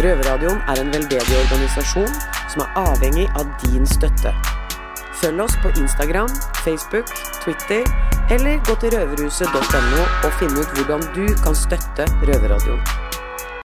Røverradioen 0.00 0.60
er 0.70 0.80
en 0.80 0.92
veldedig 0.94 1.36
organisasjon 1.42 2.12
som 2.52 2.62
er 2.64 2.70
avhengig 2.84 3.26
av 3.36 3.50
din 3.64 3.84
støtte. 3.86 4.32
Følg 5.20 5.42
oss 5.44 5.56
på 5.62 5.68
Instagram, 5.76 6.30
Facebook, 6.64 7.12
Twitter 7.44 7.84
eller 8.30 8.62
gå 8.64 8.78
til 8.80 8.94
røverhuset.no 8.94 10.02
og 10.24 10.32
finn 10.40 10.56
ut 10.56 10.74
hvordan 10.78 11.06
du 11.16 11.26
kan 11.44 11.62
støtte 11.66 12.08
Røverradioen. 12.24 12.99